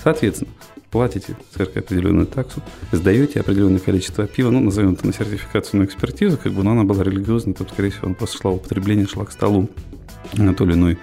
Соответственно, 0.00 0.50
платите 0.92 1.34
церкви 1.56 1.80
определенную 1.80 2.26
таксу, 2.26 2.62
сдаете 2.92 3.40
определенное 3.40 3.80
количество 3.80 4.26
пива, 4.26 4.50
ну, 4.50 4.60
назовем 4.60 4.92
это 4.92 5.06
на 5.06 5.12
сертификацию, 5.12 5.80
на 5.80 5.86
экспертизу, 5.86 6.36
как 6.36 6.52
бы, 6.52 6.62
но 6.62 6.72
она 6.72 6.84
была 6.84 7.02
религиозной, 7.02 7.54
то, 7.54 7.64
скорее 7.64 7.90
всего, 7.90 8.06
она 8.06 8.14
просто 8.14 8.36
шла 8.36 8.50
в 8.52 8.56
употребление, 8.56 9.06
шла 9.06 9.24
к 9.24 9.32
столу 9.32 9.70
на 10.34 10.54
той 10.54 10.68
или 10.68 10.74
иной 10.74 10.98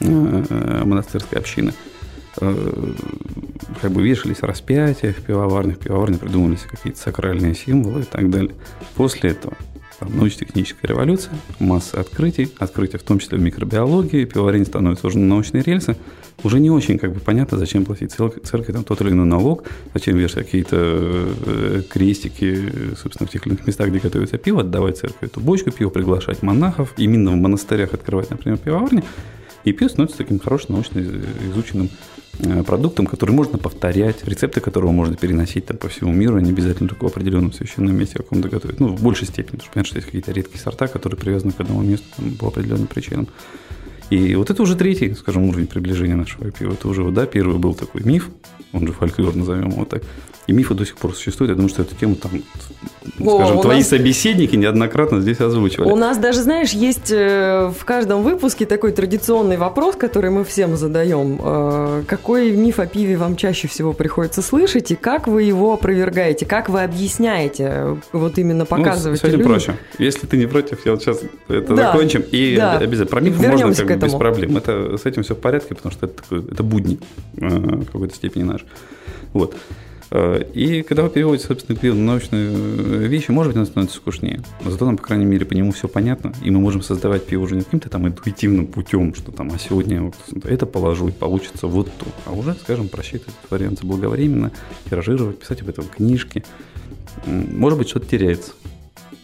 э, 0.00 0.82
монастырской 0.84 1.38
общины. 1.38 1.72
Э, 2.40 2.92
как 3.80 3.92
бы 3.92 4.02
вешались 4.02 4.42
распятия 4.42 5.12
в 5.12 5.22
пивоварнях, 5.22 5.76
в 5.76 5.80
пивоварне 5.80 6.18
придумывались 6.18 6.62
какие-то 6.68 6.98
сакральные 6.98 7.54
символы 7.54 8.02
и 8.02 8.04
так 8.04 8.28
далее. 8.30 8.54
После 8.96 9.30
этого 9.30 9.56
научно-техническая 10.00 10.88
революция, 10.88 11.32
масса 11.58 12.00
открытий, 12.00 12.50
открытия 12.58 12.98
в 12.98 13.02
том 13.02 13.18
числе 13.18 13.38
в 13.38 13.40
микробиологии, 13.40 14.24
пивоварение 14.24 14.66
становится 14.66 15.06
уже 15.06 15.18
на 15.18 15.26
научные 15.26 15.62
рельсы, 15.62 15.96
уже 16.44 16.60
не 16.60 16.70
очень 16.70 16.98
как 16.98 17.12
бы 17.12 17.20
понятно, 17.20 17.58
зачем 17.58 17.84
платить 17.84 18.12
церкви 18.12 18.72
там 18.72 18.84
тот 18.84 19.00
или 19.00 19.10
иной 19.10 19.26
налог, 19.26 19.64
зачем 19.94 20.16
вешать 20.16 20.44
какие-то 20.44 20.76
э, 20.76 21.82
крестики, 21.88 22.94
собственно, 23.00 23.26
в 23.26 23.30
тех 23.30 23.46
или 23.46 23.54
иных 23.54 23.66
местах, 23.66 23.88
где 23.88 23.98
готовится 23.98 24.38
пиво, 24.38 24.60
отдавать 24.60 24.98
церкви 24.98 25.26
эту 25.26 25.40
бочку 25.40 25.70
пива, 25.70 25.90
приглашать 25.90 26.42
монахов, 26.42 26.94
именно 26.96 27.32
в 27.32 27.36
монастырях 27.36 27.94
открывать, 27.94 28.30
например, 28.30 28.58
пивоварни, 28.58 29.02
и 29.64 29.72
пиво 29.72 29.88
становится 29.88 30.18
таким 30.18 30.38
хорошим 30.38 30.74
научно 30.74 31.04
изученным 31.50 31.90
продуктом, 32.66 33.06
который 33.06 33.32
можно 33.32 33.58
повторять, 33.58 34.24
рецепты 34.24 34.60
которого 34.60 34.92
можно 34.92 35.16
переносить 35.16 35.66
там, 35.66 35.76
по 35.76 35.88
всему 35.88 36.12
миру, 36.12 36.38
не 36.38 36.50
обязательно 36.50 36.88
только 36.88 37.04
в 37.04 37.08
определенном 37.08 37.52
священном 37.52 37.96
месте 37.96 38.18
каком-то 38.18 38.48
готовить. 38.48 38.80
Ну, 38.80 38.88
в 38.88 39.02
большей 39.02 39.26
степени, 39.26 39.56
потому 39.56 39.62
что 39.62 39.72
понятно, 39.72 39.88
что 39.88 39.96
есть 39.96 40.06
какие-то 40.06 40.32
редкие 40.32 40.60
сорта, 40.60 40.86
которые 40.86 41.18
привязаны 41.18 41.52
к 41.52 41.60
одному 41.60 41.82
месту 41.82 42.06
там, 42.16 42.30
по 42.36 42.48
определенным 42.48 42.86
причинам. 42.86 43.28
И 44.10 44.34
вот 44.36 44.50
это 44.50 44.62
уже 44.62 44.74
третий, 44.74 45.14
скажем, 45.14 45.44
уровень 45.44 45.66
приближения 45.66 46.16
нашего 46.16 46.50
пива. 46.50 46.72
Это 46.72 46.88
уже, 46.88 47.10
да, 47.10 47.26
первый 47.26 47.58
был 47.58 47.74
такой 47.74 48.02
миф, 48.04 48.30
он 48.72 48.86
же 48.86 48.92
фольклор, 48.92 49.34
назовем 49.34 49.70
его 49.70 49.84
так. 49.84 50.02
И 50.46 50.52
мифы 50.52 50.74
до 50.74 50.86
сих 50.86 50.96
пор 50.96 51.14
существуют. 51.14 51.50
Я 51.50 51.56
думаю, 51.56 51.68
что 51.68 51.82
эту 51.82 51.94
тему 51.94 52.14
там, 52.14 52.42
О, 53.20 53.36
скажем, 53.36 53.60
твои 53.60 53.78
нас... 53.78 53.88
собеседники 53.88 54.56
неоднократно 54.56 55.20
здесь 55.20 55.40
озвучивали. 55.40 55.90
У 55.90 55.96
нас 55.96 56.18
даже, 56.18 56.42
знаешь, 56.42 56.70
есть 56.70 57.10
э, 57.10 57.70
в 57.76 57.84
каждом 57.84 58.22
выпуске 58.22 58.66
такой 58.66 58.92
традиционный 58.92 59.56
вопрос, 59.56 59.96
который 59.96 60.30
мы 60.30 60.44
всем 60.44 60.76
задаем. 60.76 61.40
Э, 61.42 62.02
какой 62.06 62.52
миф 62.52 62.78
о 62.78 62.86
пиве 62.86 63.16
вам 63.16 63.36
чаще 63.36 63.68
всего 63.68 63.92
приходится 63.92 64.42
слышать, 64.42 64.90
и 64.90 64.94
как 64.94 65.26
вы 65.26 65.42
его 65.42 65.72
опровергаете, 65.72 66.46
как 66.46 66.68
вы 66.68 66.82
объясняете, 66.82 67.70
э, 67.70 67.96
вот 68.12 68.38
именно 68.38 68.64
показываете 68.64 69.26
ну, 69.26 69.32
людям? 69.32 69.46
проще. 69.48 69.74
Если 69.98 70.26
ты 70.26 70.36
не 70.36 70.46
против, 70.46 70.84
я 70.86 70.92
вот 70.92 71.02
сейчас 71.02 71.20
это 71.48 71.74
да, 71.74 71.92
закончим. 71.92 72.24
И 72.30 72.56
да. 72.56 72.78
обязательно 72.78 73.06
про 73.06 73.20
мифы 73.20 73.48
можно 73.48 73.74
как 73.74 73.98
бы 73.98 74.06
без 74.06 74.14
проблем. 74.14 74.56
Это, 74.56 74.96
с 74.96 75.06
этим 75.06 75.22
все 75.22 75.34
в 75.34 75.38
порядке, 75.38 75.74
потому 75.74 75.92
что 75.92 76.06
это, 76.06 76.22
такой, 76.22 76.44
это 76.50 76.62
будни 76.62 76.98
в 77.34 77.86
какой-то 77.86 78.14
степени 78.14 78.44
наш. 78.44 78.64
Вот. 79.32 79.54
Э, 80.10 80.42
и 80.54 80.82
когда 80.82 81.02
вы 81.02 81.10
переводите, 81.10 81.46
собственно, 81.46 81.78
пиво 81.78 81.94
на 81.94 82.04
научные 82.04 82.50
э, 82.50 83.06
вещи, 83.06 83.30
может 83.30 83.50
быть, 83.50 83.56
оно 83.56 83.66
становится 83.66 83.96
скучнее. 83.96 84.42
Но 84.64 84.70
зато 84.70 84.86
нам, 84.86 84.96
по 84.96 85.02
крайней 85.02 85.26
мере, 85.26 85.44
по 85.44 85.52
нему 85.52 85.72
все 85.72 85.88
понятно, 85.88 86.32
и 86.42 86.50
мы 86.50 86.60
можем 86.60 86.82
создавать 86.82 87.26
пиво 87.26 87.42
уже 87.42 87.56
не 87.56 87.62
каким-то 87.62 87.90
там 87.90 88.06
интуитивным 88.06 88.66
путем, 88.66 89.14
что 89.14 89.32
там, 89.32 89.50
а 89.52 89.58
сегодня 89.58 90.02
вот 90.02 90.14
это 90.44 90.66
положу, 90.66 91.08
и 91.08 91.12
получится 91.12 91.66
вот 91.66 91.90
то. 91.98 92.06
А 92.26 92.32
уже, 92.32 92.54
скажем, 92.54 92.88
просчитывать 92.88 93.36
вариант 93.50 93.80
заблаговременно, 93.80 94.52
тиражировать, 94.88 95.38
писать 95.38 95.62
об 95.62 95.68
этом 95.68 95.86
книжки. 95.86 96.44
Может 97.26 97.78
быть, 97.78 97.88
что-то 97.88 98.06
теряется. 98.06 98.52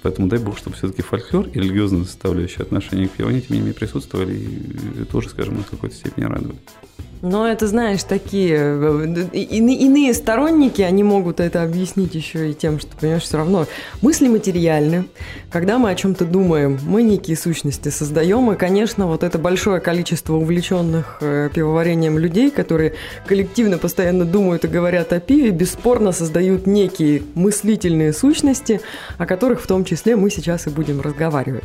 Поэтому 0.03 0.29
дай 0.29 0.39
бог, 0.39 0.59
чтобы 0.59 0.77
все-таки 0.77 1.01
фольклор 1.01 1.49
и 1.49 1.59
религиозная 1.59 2.05
составляющая 2.05 2.63
отношения 2.63 3.09
к 3.09 3.13
пиву, 3.13 3.31
они, 3.31 3.41
тем 3.41 3.57
не 3.57 3.61
менее, 3.61 3.73
присутствовали 3.73 4.35
и 4.35 5.05
тоже, 5.11 5.31
скажем, 5.31 5.57
нас 5.57 5.65
в 5.65 5.71
какой-то 5.71 5.95
степени 5.97 6.25
радовали. 6.25 6.59
Но 7.25 7.49
это, 7.49 7.67
знаешь, 7.67 8.03
такие 8.03 8.55
э, 8.55 9.29
иные, 9.33 10.13
сторонники, 10.13 10.83
они 10.83 11.03
могут 11.03 11.41
это 11.41 11.63
объяснить 11.63 12.15
еще 12.15 12.51
и 12.51 12.55
тем, 12.55 12.79
что, 12.79 12.91
понимаешь, 13.01 13.23
все 13.23 13.39
равно 13.39 13.67
мысли 14.03 14.29
материальны. 14.29 15.07
Когда 15.51 15.79
мы 15.79 15.89
о 15.89 15.95
чем-то 15.95 16.27
думаем, 16.27 16.79
мы 16.87 17.03
некие 17.03 17.39
сущности 17.39 17.89
создаем, 17.89 18.53
и, 18.53 18.57
конечно, 18.57 19.07
вот 19.07 19.23
это 19.23 19.39
большое 19.39 19.81
количество 19.81 20.35
увлеченных 20.35 21.17
э, 21.23 21.49
пивоварением 21.55 22.19
людей, 22.19 22.51
которые 22.51 22.93
коллективно 23.27 23.79
постоянно 23.79 24.27
думают 24.27 24.67
и 24.67 24.69
говорят 24.69 25.15
о 25.15 25.19
пиве, 25.19 25.51
бесспорно 25.51 26.13
создают 26.13 26.67
некие 26.67 27.23
мыслительные 27.35 28.13
сущности, 28.13 28.83
о 29.17 29.25
которых 29.25 29.63
в 29.63 29.67
том 29.67 29.87
числе 29.87 30.15
мы 30.17 30.29
сейчас 30.29 30.67
и 30.67 30.71
будем 30.71 31.01
разговаривать. 31.01 31.65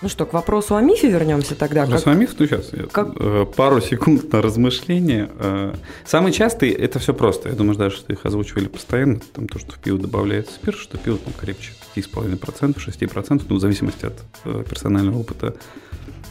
Ну 0.00 0.08
что, 0.08 0.24
к 0.24 0.32
вопросу 0.32 0.76
о 0.76 0.80
мифе 0.80 1.10
вернемся 1.10 1.54
тогда. 1.54 1.84
Как... 1.86 2.06
о 2.06 2.14
мифе? 2.14 2.32
Ну, 2.38 2.46
сейчас 2.46 2.70
как... 2.90 3.08
Э, 3.20 3.44
пару 3.54 3.82
секунд 3.82 4.32
на 4.32 4.40
размышление 4.40 4.93
объяснение. 4.94 5.30
Э, 5.38 5.74
самый 6.04 6.32
частый– 6.32 6.70
это 6.70 6.98
все 6.98 7.14
просто. 7.14 7.48
Я 7.48 7.54
думаю, 7.54 7.76
даже 7.76 7.96
что 7.96 8.12
их 8.12 8.24
озвучивали 8.24 8.66
постоянно. 8.66 9.20
Там 9.32 9.48
то, 9.48 9.58
что 9.58 9.72
в 9.72 9.78
пиво 9.78 9.98
добавляется 9.98 10.54
спирт, 10.54 10.78
что 10.78 10.98
пиво 10.98 11.18
там 11.18 11.32
крепче 11.34 11.72
5,5%, 11.94 12.76
6%, 12.76 13.42
ну, 13.48 13.56
в 13.56 13.60
зависимости 13.60 14.06
от 14.06 14.22
э, 14.44 14.64
персонального 14.68 15.18
опыта 15.18 15.54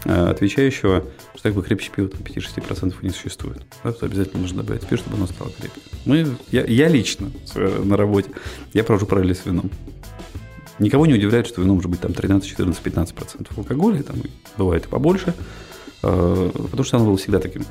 э, 0.05 0.11
отвечающего, 0.11 1.05
что 1.33 1.43
как 1.43 1.53
бы 1.53 1.63
крепче 1.63 1.91
пива 1.95 2.09
там 2.09 2.21
5-6% 2.21 2.95
не 3.01 3.09
существует. 3.09 3.61
Да, 3.83 3.91
то 3.91 4.05
обязательно 4.05 4.41
нужно 4.41 4.63
добавить 4.63 4.83
спирт, 4.83 5.01
чтобы 5.01 5.17
оно 5.17 5.27
стало 5.27 5.51
крепче. 5.51 5.79
Мы, 6.05 6.27
я, 6.51 6.65
я 6.65 6.87
лично 6.87 7.31
на 7.55 7.97
работе, 7.97 8.29
я 8.73 8.83
провожу 8.83 9.05
параллели 9.05 9.33
с 9.33 9.45
вином. 9.45 9.69
Никого 10.79 11.05
не 11.05 11.13
удивляет, 11.13 11.47
что 11.47 11.61
вино 11.61 11.75
может 11.75 11.89
быть 11.89 12.01
там 12.01 12.13
13, 12.13 12.49
14, 12.49 12.83
15% 12.83 13.47
алкоголя, 13.55 14.01
там 14.01 14.15
бывает 14.57 14.85
и 14.85 14.87
побольше, 14.87 15.35
потому 16.01 16.83
что 16.83 16.97
оно 16.97 17.05
было 17.05 17.17
всегда 17.17 17.39
таким 17.39 17.63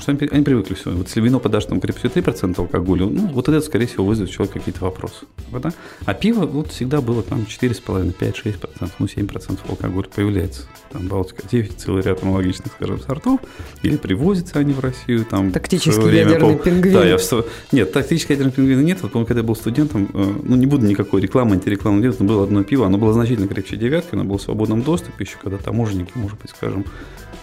Потому 0.00 0.16
что 0.16 0.24
они, 0.24 0.32
они 0.32 0.44
привыкли 0.44 0.74
все. 0.74 0.90
Вот 0.90 1.08
если 1.08 1.20
вино 1.20 1.40
подашь 1.40 1.66
там 1.66 1.80
крепостью 1.80 2.10
3% 2.10 2.58
алкоголя, 2.58 3.06
ну, 3.06 3.28
вот 3.28 3.48
это, 3.48 3.60
скорее 3.60 3.86
всего, 3.86 4.04
вызовет 4.04 4.30
у 4.30 4.32
человека 4.32 4.58
какие-то 4.58 4.84
вопросы. 4.84 5.26
Да? 5.52 5.72
А 6.06 6.14
пиво 6.14 6.46
вот 6.46 6.70
всегда 6.70 7.00
было 7.00 7.22
там 7.22 7.40
4,5, 7.40 8.12
5, 8.12 8.36
6%, 8.44 8.90
ну, 8.98 9.06
7% 9.06 9.58
алкоголя 9.68 10.06
появляется. 10.14 10.62
Там 10.90 11.06
Балтика 11.06 11.42
9, 11.46 11.78
целый 11.78 12.02
ряд 12.02 12.22
аналогичных, 12.22 12.72
скажем, 12.72 13.00
сортов. 13.00 13.40
Или 13.82 13.96
привозятся 13.96 14.58
они 14.58 14.72
в 14.72 14.80
Россию. 14.80 15.24
Там, 15.24 15.52
Тактический 15.52 16.02
время, 16.02 16.30
ядерный 16.30 16.54
пол... 16.54 16.58
пингвин. 16.58 16.92
Да, 16.94 17.04
я 17.04 17.18
в... 17.18 17.44
Нет, 17.72 17.92
тактический 17.92 18.34
ядерный 18.34 18.52
пингвин 18.52 18.84
нет. 18.84 19.02
Вот, 19.02 19.12
помню, 19.12 19.26
когда 19.26 19.40
я 19.40 19.46
был 19.46 19.56
студентом, 19.56 20.08
э, 20.12 20.32
ну, 20.42 20.56
не 20.56 20.66
буду 20.66 20.86
никакой 20.86 21.20
рекламы, 21.20 21.56
антирекламы 21.56 22.00
делать, 22.00 22.18
но 22.20 22.26
было 22.26 22.44
одно 22.44 22.64
пиво, 22.64 22.86
оно 22.86 22.98
было 22.98 23.12
значительно 23.12 23.48
крепче 23.48 23.76
девятки, 23.76 24.14
оно 24.14 24.24
было 24.24 24.38
в 24.38 24.42
свободном 24.42 24.82
доступе 24.82 25.24
еще, 25.24 25.36
когда 25.42 25.58
таможенники, 25.58 26.12
может 26.14 26.38
быть, 26.40 26.50
скажем, 26.50 26.84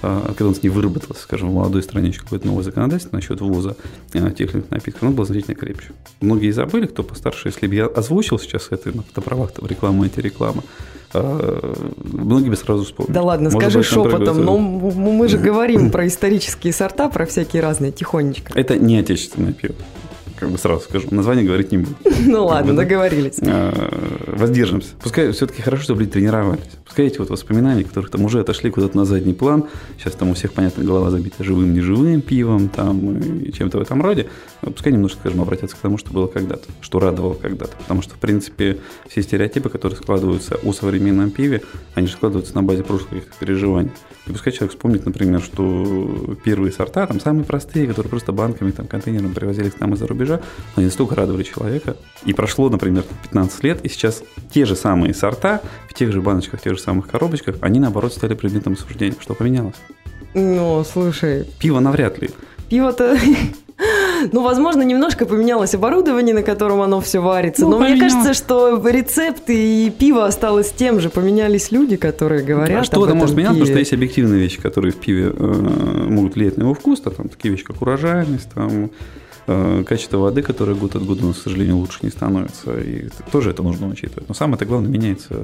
когда 0.01 0.45
у 0.45 0.49
нас 0.49 0.63
не 0.63 0.69
выработалось, 0.69 1.19
скажем, 1.21 1.49
в 1.49 1.53
молодой 1.53 1.81
стране 1.81 2.09
еще 2.09 2.21
какое-то 2.21 2.47
новое 2.47 2.63
законодательство 2.63 3.15
насчет 3.15 3.41
ввоза 3.41 3.75
э, 4.13 4.31
тех 4.31 4.51
или 4.51 4.59
иных 4.59 4.71
напитков, 4.71 5.03
оно 5.03 5.11
было 5.11 5.25
значительно 5.25 5.55
крепче. 5.55 5.89
Многие 6.21 6.51
забыли, 6.51 6.85
кто 6.85 7.03
постарше, 7.03 7.49
если 7.49 7.67
бы 7.67 7.75
я 7.75 7.85
озвучил 7.85 8.37
сейчас 8.39 8.67
это 8.69 8.95
на 8.95 9.03
фотоправах, 9.03 9.51
там, 9.51 9.67
реклама, 9.67 10.03
антиреклама, 10.03 10.63
а, 11.13 11.73
многие 12.03 12.49
бы 12.49 12.55
сразу 12.55 12.83
вспомнили. 12.83 13.13
Да 13.13 13.21
ладно, 13.23 13.49
Может 13.49 13.61
скажи 13.61 13.77
быть, 13.79 13.87
шепотом, 13.87 14.43
но 14.43 14.57
мы 14.57 15.27
же 15.27 15.37
говорим 15.39 15.89
про 15.89 16.07
исторические 16.07 16.73
сорта, 16.73 17.09
про 17.09 17.25
всякие 17.25 17.61
разные, 17.61 17.91
тихонечко. 17.91 18.51
Это 18.55 18.77
не 18.77 18.97
отечественное 18.97 19.53
пиво 19.53 19.75
как 20.39 20.51
бы 20.51 20.57
сразу 20.57 20.81
скажу. 20.81 21.07
Название 21.11 21.45
говорить 21.45 21.71
не 21.71 21.79
буду. 21.79 21.95
Ну 22.27 22.45
ладно, 22.45 22.75
договорились. 22.75 23.39
А, 23.41 23.73
воздержимся. 24.27 24.89
Пускай 25.01 25.31
все-таки 25.31 25.61
хорошо, 25.61 25.83
чтобы 25.83 26.01
люди 26.01 26.11
тренировались. 26.11 26.61
Пускай 26.97 27.11
эти 27.11 27.19
вот 27.19 27.29
воспоминания, 27.29 27.83
которых 27.83 28.09
там 28.09 28.25
уже 28.25 28.39
отошли 28.39 28.71
куда-то 28.71 28.97
на 28.97 29.05
задний 29.05 29.35
план, 29.35 29.65
сейчас 29.99 30.13
там 30.13 30.31
у 30.31 30.33
всех, 30.33 30.51
понятно, 30.53 30.83
голова 30.83 31.11
забита 31.11 31.43
живым, 31.43 31.71
неживым 31.71 32.21
пивом 32.21 32.69
там 32.69 33.19
и 33.19 33.51
чем-то 33.51 33.77
в 33.77 33.81
этом 33.83 34.01
роде, 34.01 34.25
пускай 34.61 34.91
немножко, 34.91 35.19
скажем, 35.19 35.41
обратятся 35.41 35.75
к 35.75 35.79
тому, 35.79 35.99
что 35.99 36.11
было 36.11 36.25
когда-то, 36.25 36.67
что 36.81 36.99
радовало 36.99 37.35
когда-то. 37.35 37.77
Потому 37.77 38.01
что, 38.01 38.15
в 38.15 38.17
принципе, 38.17 38.79
все 39.07 39.21
стереотипы, 39.21 39.69
которые 39.69 39.95
складываются 39.95 40.55
о 40.55 40.73
современном 40.73 41.29
пиве, 41.29 41.61
они 41.93 42.07
же 42.07 42.13
складываются 42.13 42.55
на 42.55 42.63
базе 42.63 42.81
прошлых 42.81 43.25
переживаний. 43.39 43.91
И 44.25 44.31
пускай 44.31 44.51
человек 44.51 44.71
вспомнит, 44.71 45.05
например, 45.05 45.41
что 45.41 46.35
первые 46.43 46.71
сорта, 46.73 47.05
там 47.05 47.19
самые 47.19 47.45
простые, 47.45 47.87
которые 47.87 48.09
просто 48.09 48.31
банками, 48.31 48.71
там, 48.71 48.87
контейнерами 48.87 49.33
привозили 49.33 49.69
к 49.69 49.79
нам 49.79 49.93
из-за 49.93 50.07
рубежа, 50.07 50.41
они 50.75 50.87
настолько 50.87 51.13
радовали 51.13 51.43
человека. 51.43 51.95
И 52.25 52.33
прошло, 52.33 52.69
например, 52.69 53.03
15 53.23 53.63
лет, 53.63 53.85
и 53.85 53.89
сейчас 53.89 54.23
те 54.51 54.65
же 54.65 54.75
самые 54.75 55.13
сорта 55.13 55.61
в 55.87 55.93
тех 55.93 56.11
же 56.11 56.21
баночках, 56.21 56.59
в 56.59 56.63
тех 56.63 56.73
же 56.73 56.81
самых 56.87 57.07
коробочках, 57.07 57.55
они, 57.61 57.79
наоборот, 57.79 58.13
стали 58.13 58.33
предметом 58.33 58.73
обсуждения. 58.73 59.15
Что 59.19 59.33
поменялось? 59.33 59.75
Ну, 60.33 60.83
слушай... 60.83 61.45
Пиво 61.59 61.79
навряд 61.81 62.21
ли. 62.21 62.29
Пиво-то 62.69 63.17
Ну, 64.31 64.41
возможно, 64.41 64.81
немножко 64.83 65.25
поменялось 65.25 65.75
оборудование, 65.75 66.33
на 66.33 66.43
котором 66.43 66.81
оно 66.81 67.01
все 67.01 67.19
варится. 67.19 67.63
Ну, 67.63 67.71
Но 67.71 67.77
поменялось. 67.77 68.01
мне 68.01 68.09
кажется, 68.09 68.33
что 68.33 68.81
рецепты 68.87 69.85
и 69.85 69.89
пиво 69.89 70.25
осталось 70.25 70.71
тем 70.71 70.99
же. 70.99 71.09
Поменялись 71.09 71.71
люди, 71.71 71.97
которые 71.97 72.43
говорят. 72.43 72.81
А 72.81 72.83
что-то 72.83 73.13
может 73.15 73.35
меняться, 73.35 73.55
потому 73.55 73.67
что 73.67 73.79
есть 73.79 73.93
объективные 73.93 74.39
вещи, 74.39 74.59
которые 74.61 74.93
в 74.93 74.95
пиве 74.95 75.31
э, 75.35 76.07
могут 76.09 76.35
влиять 76.35 76.57
на 76.57 76.63
его 76.63 76.73
вкус. 76.73 77.01
А 77.05 77.11
там 77.11 77.27
такие 77.29 77.51
вещи, 77.51 77.65
как 77.65 77.81
урожайность, 77.81 78.49
там 78.53 78.89
качество 79.47 80.17
воды, 80.17 80.41
которое 80.41 80.75
год 80.75 80.95
от 80.95 81.05
года 81.05 81.31
к 81.31 81.35
сожалению, 81.35 81.77
лучше 81.77 81.99
не 82.01 82.09
становится. 82.09 82.77
И 82.79 83.07
тоже 83.31 83.51
это 83.51 83.63
нужно 83.63 83.87
учитывать. 83.87 84.27
Но 84.27 84.35
самое-то 84.35 84.65
главное, 84.65 84.89
меняется, 84.89 85.35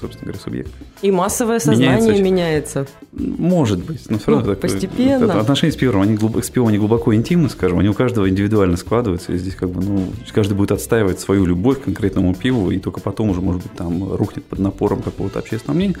собственно 0.00 0.24
говоря, 0.24 0.40
субъект. 0.40 0.70
И 1.02 1.10
массовое 1.12 1.60
сознание 1.60 2.00
меняется. 2.00 2.22
меняется. 2.22 2.86
Может 3.12 3.84
быть, 3.84 4.10
но 4.10 4.18
все 4.18 4.32
равно 4.32 4.50
ну, 4.50 4.56
постепенно. 4.56 5.24
Это, 5.24 5.40
отношения 5.40 5.72
с 5.72 5.76
пивом, 5.76 6.02
они, 6.02 6.18
с 6.42 6.50
пивом, 6.50 6.68
они 6.68 6.78
глубоко 6.78 7.14
интимны, 7.14 7.48
скажем, 7.48 7.78
они 7.78 7.88
у 7.88 7.94
каждого 7.94 8.28
индивидуально 8.28 8.76
складываются, 8.76 9.32
и 9.32 9.38
здесь 9.38 9.54
как 9.54 9.70
бы, 9.70 9.80
ну, 9.82 10.12
каждый 10.32 10.54
будет 10.54 10.72
отстаивать 10.72 11.20
свою 11.20 11.46
любовь 11.46 11.80
к 11.80 11.84
конкретному 11.84 12.34
пиву, 12.34 12.72
и 12.72 12.78
только 12.80 13.00
потом 13.00 13.30
уже, 13.30 13.40
может 13.40 13.62
быть, 13.62 13.72
там 13.72 14.14
рухнет 14.14 14.44
под 14.44 14.58
напором 14.58 15.00
какого-то 15.00 15.38
общественного 15.38 15.76
мнения. 15.76 15.96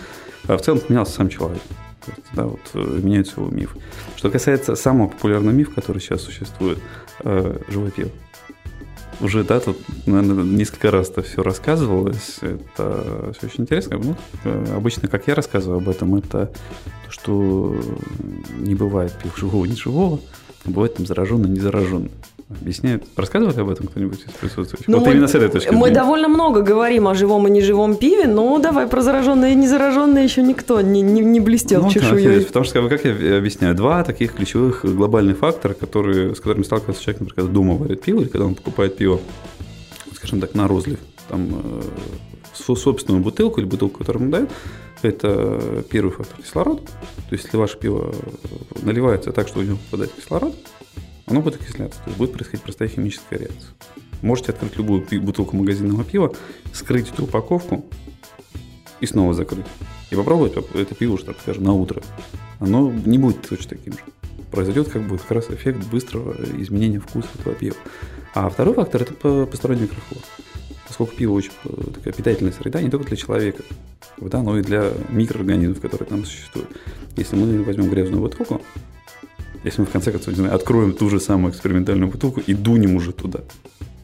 А 0.48 0.56
в 0.56 0.62
целом 0.62 0.80
поменялся 0.80 1.12
сам 1.12 1.28
человек. 1.28 1.62
Есть, 2.06 2.20
да, 2.34 2.44
вот 2.44 2.60
э, 2.74 3.00
меняется 3.02 3.40
его 3.40 3.50
миф. 3.50 3.76
Что 4.16 4.30
касается 4.30 4.74
самого 4.76 5.08
популярного 5.08 5.54
мифа, 5.54 5.72
который 5.72 6.00
сейчас 6.00 6.22
существует, 6.22 6.78
э. 7.20 7.58
Уже, 9.20 9.44
да, 9.44 9.60
тут, 9.60 9.78
наверное, 10.06 10.44
несколько 10.44 10.90
раз 10.90 11.08
это 11.08 11.22
все 11.22 11.42
рассказывалось. 11.42 12.38
Это 12.40 13.32
все 13.36 13.46
очень 13.46 13.62
интересно. 13.62 13.98
Ну, 13.98 14.16
э, 14.44 14.74
обычно, 14.76 15.08
как 15.08 15.28
я 15.28 15.34
рассказываю 15.34 15.78
об 15.78 15.88
этом, 15.88 16.16
это 16.16 16.46
то, 17.06 17.10
что 17.10 17.76
не 18.58 18.74
бывает 18.74 19.12
пив 19.22 19.38
живого, 19.38 19.64
не 19.66 19.76
живого, 19.76 20.20
а 20.64 20.70
бывает 20.70 20.96
там 20.96 21.06
зараженный, 21.06 21.48
не 21.48 21.60
зараженный. 21.60 22.10
Объясняет? 22.50 23.04
Рассказывали 23.16 23.58
об 23.58 23.70
этом 23.70 23.86
кто-нибудь 23.86 24.20
из 24.20 24.32
присутствующих? 24.32 24.86
Ну, 24.86 24.98
вот 24.98 25.06
мы, 25.06 25.12
именно 25.12 25.28
с 25.28 25.34
этой 25.34 25.48
точки 25.48 25.68
зрения. 25.68 25.80
Мы 25.80 25.90
довольно 25.90 26.28
много 26.28 26.60
говорим 26.60 27.08
о 27.08 27.14
живом 27.14 27.48
и 27.48 27.50
неживом 27.50 27.96
пиве, 27.96 28.26
но 28.26 28.58
давай 28.58 28.86
про 28.86 29.00
зараженное 29.00 29.52
и 29.52 29.54
незараженное 29.54 30.22
еще 30.22 30.42
никто 30.42 30.80
не, 30.82 31.00
не, 31.00 31.22
не 31.22 31.40
блестел 31.40 31.82
ну, 31.82 31.90
чешуей. 31.90 32.40
Да, 32.40 32.46
потому 32.46 32.64
что, 32.66 32.86
как 32.88 33.04
я 33.04 33.38
объясняю, 33.38 33.74
два 33.74 34.04
таких 34.04 34.34
ключевых 34.34 34.84
глобальных 34.84 35.38
фактора, 35.38 35.72
которые, 35.72 36.34
с 36.34 36.40
которыми 36.40 36.64
сталкивается 36.64 37.02
человек, 37.02 37.20
например, 37.20 37.34
когда 37.34 37.52
дома 37.52 37.74
варит 37.76 38.02
пиво 38.02 38.20
или 38.20 38.28
когда 38.28 38.46
он 38.46 38.54
покупает 38.54 38.96
пиво, 38.96 39.20
скажем 40.14 40.40
так, 40.40 40.54
на 40.54 40.68
розлив, 40.68 40.98
там, 41.28 41.48
э, 41.64 41.82
собственную 42.54 43.22
бутылку 43.22 43.60
или 43.60 43.66
бутылку, 43.66 43.98
которую 43.98 44.24
ему 44.24 44.32
дают, 44.32 44.50
это 45.00 45.82
первый 45.90 46.10
фактор 46.10 46.42
кислород. 46.42 46.84
То 46.84 47.32
есть, 47.32 47.44
если 47.44 47.56
ваше 47.56 47.78
пиво 47.78 48.14
наливается 48.82 49.32
так, 49.32 49.48
что 49.48 49.60
у 49.60 49.62
него 49.62 49.78
попадает 49.90 50.12
кислород, 50.12 50.54
оно 51.26 51.40
будет 51.40 51.60
окисляться, 51.60 51.98
то 52.00 52.06
есть 52.06 52.18
будет 52.18 52.32
происходить 52.32 52.62
простая 52.62 52.88
химическая 52.88 53.38
реакция. 53.38 53.70
Можете 54.22 54.52
открыть 54.52 54.76
любую 54.76 55.06
бутылку 55.20 55.56
магазинного 55.56 56.04
пива, 56.04 56.34
скрыть 56.72 57.10
эту 57.10 57.24
упаковку 57.24 57.84
и 59.00 59.06
снова 59.06 59.34
закрыть. 59.34 59.66
И 60.10 60.16
попробовать 60.16 60.54
это 60.74 60.94
пиво 60.94 61.14
уже, 61.14 61.24
так 61.24 61.40
скажем, 61.40 61.64
на 61.64 61.72
утро. 61.72 62.02
Оно 62.60 62.90
не 62.90 63.18
будет 63.18 63.46
точно 63.46 63.76
таким 63.76 63.94
же. 63.94 64.00
Произойдет 64.50 64.88
как 64.88 65.02
бы 65.02 65.18
как 65.18 65.30
раз 65.30 65.50
эффект 65.50 65.84
быстрого 65.90 66.36
изменения 66.58 67.00
вкуса 67.00 67.28
этого 67.38 67.54
пива. 67.54 67.76
А 68.34 68.48
второй 68.48 68.74
фактор– 68.74 69.02
это 69.02 69.46
посторонний 69.46 69.82
микрофлор. 69.82 70.22
Поскольку 70.86 71.16
пиво 71.16 71.32
очень 71.32 71.50
э, 71.64 71.90
такая 71.94 72.12
питательная 72.12 72.52
среда 72.52 72.80
не 72.80 72.90
только 72.90 73.08
для 73.08 73.16
человека, 73.16 73.62
да, 74.18 74.42
но 74.42 74.58
и 74.58 74.62
для 74.62 74.92
микроорганизмов, 75.08 75.80
которые 75.80 76.08
там 76.08 76.24
существуют. 76.24 76.68
Если 77.16 77.36
мы 77.36 77.62
возьмем 77.64 77.90
грязную 77.90 78.22
бутылку, 78.22 78.62
если 79.64 79.80
мы 79.80 79.86
в 79.86 79.90
конце 79.90 80.12
концов 80.12 80.34
знаю, 80.34 80.54
откроем 80.54 80.92
ту 80.92 81.08
же 81.10 81.20
самую 81.20 81.52
экспериментальную 81.52 82.10
бутылку 82.10 82.40
и 82.40 82.54
дунем 82.54 82.96
уже 82.96 83.12
туда. 83.12 83.40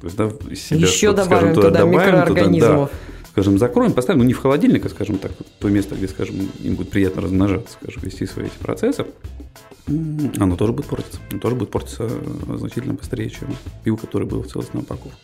То 0.00 0.06
есть, 0.06 0.16
да, 0.16 0.30
себя, 0.54 0.80
Еще 0.80 1.12
добавим 1.12 1.26
скажем, 1.26 1.54
туда, 1.54 1.68
туда 1.68 1.78
добавим 1.80 2.00
микроорганизмов. 2.00 2.70
Туда, 2.70 2.86
да, 2.86 2.90
скажем, 3.30 3.58
закроем, 3.58 3.92
поставим, 3.92 4.20
ну 4.20 4.26
не 4.26 4.32
в 4.32 4.38
холодильник, 4.38 4.86
а, 4.86 4.88
скажем 4.88 5.18
так, 5.18 5.32
то 5.58 5.68
место, 5.68 5.94
где, 5.94 6.08
скажем, 6.08 6.36
им 6.60 6.74
будет 6.74 6.90
приятно 6.90 7.22
размножаться, 7.22 7.76
скажем, 7.80 8.02
вести 8.02 8.26
свои 8.26 8.46
эти 8.46 8.58
процессы, 8.58 9.06
оно 9.86 10.56
тоже 10.56 10.72
будет 10.72 10.86
портиться. 10.86 11.18
Оно 11.30 11.40
тоже 11.40 11.56
будет 11.56 11.70
портиться 11.70 12.08
значительно 12.56 12.94
быстрее, 12.94 13.30
чем 13.30 13.54
пиво, 13.84 13.96
которое 13.96 14.24
было 14.24 14.42
в 14.42 14.48
целостной 14.48 14.82
упаковке. 14.82 15.18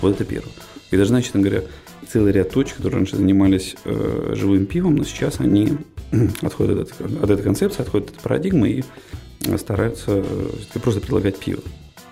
Вот 0.00 0.14
это 0.14 0.24
первое. 0.24 0.52
И 0.90 0.96
даже, 0.96 1.10
значит, 1.10 1.34
говоря, 1.34 1.62
целый 2.10 2.32
ряд 2.32 2.50
точек, 2.50 2.76
которые 2.78 2.98
раньше 2.98 3.16
занимались 3.16 3.76
э, 3.84 4.34
живым 4.36 4.66
пивом, 4.66 4.96
но 4.96 5.04
сейчас 5.04 5.40
они 5.40 5.78
отходят 6.42 6.78
от, 6.78 7.00
от 7.22 7.30
этой 7.30 7.42
концепции, 7.42 7.82
отходят 7.82 8.08
от 8.08 8.14
этой 8.14 8.22
парадигмы 8.22 8.70
и 8.70 8.84
стараются 9.56 10.24
просто 10.82 11.00
предлагать 11.00 11.38
пиво. 11.38 11.62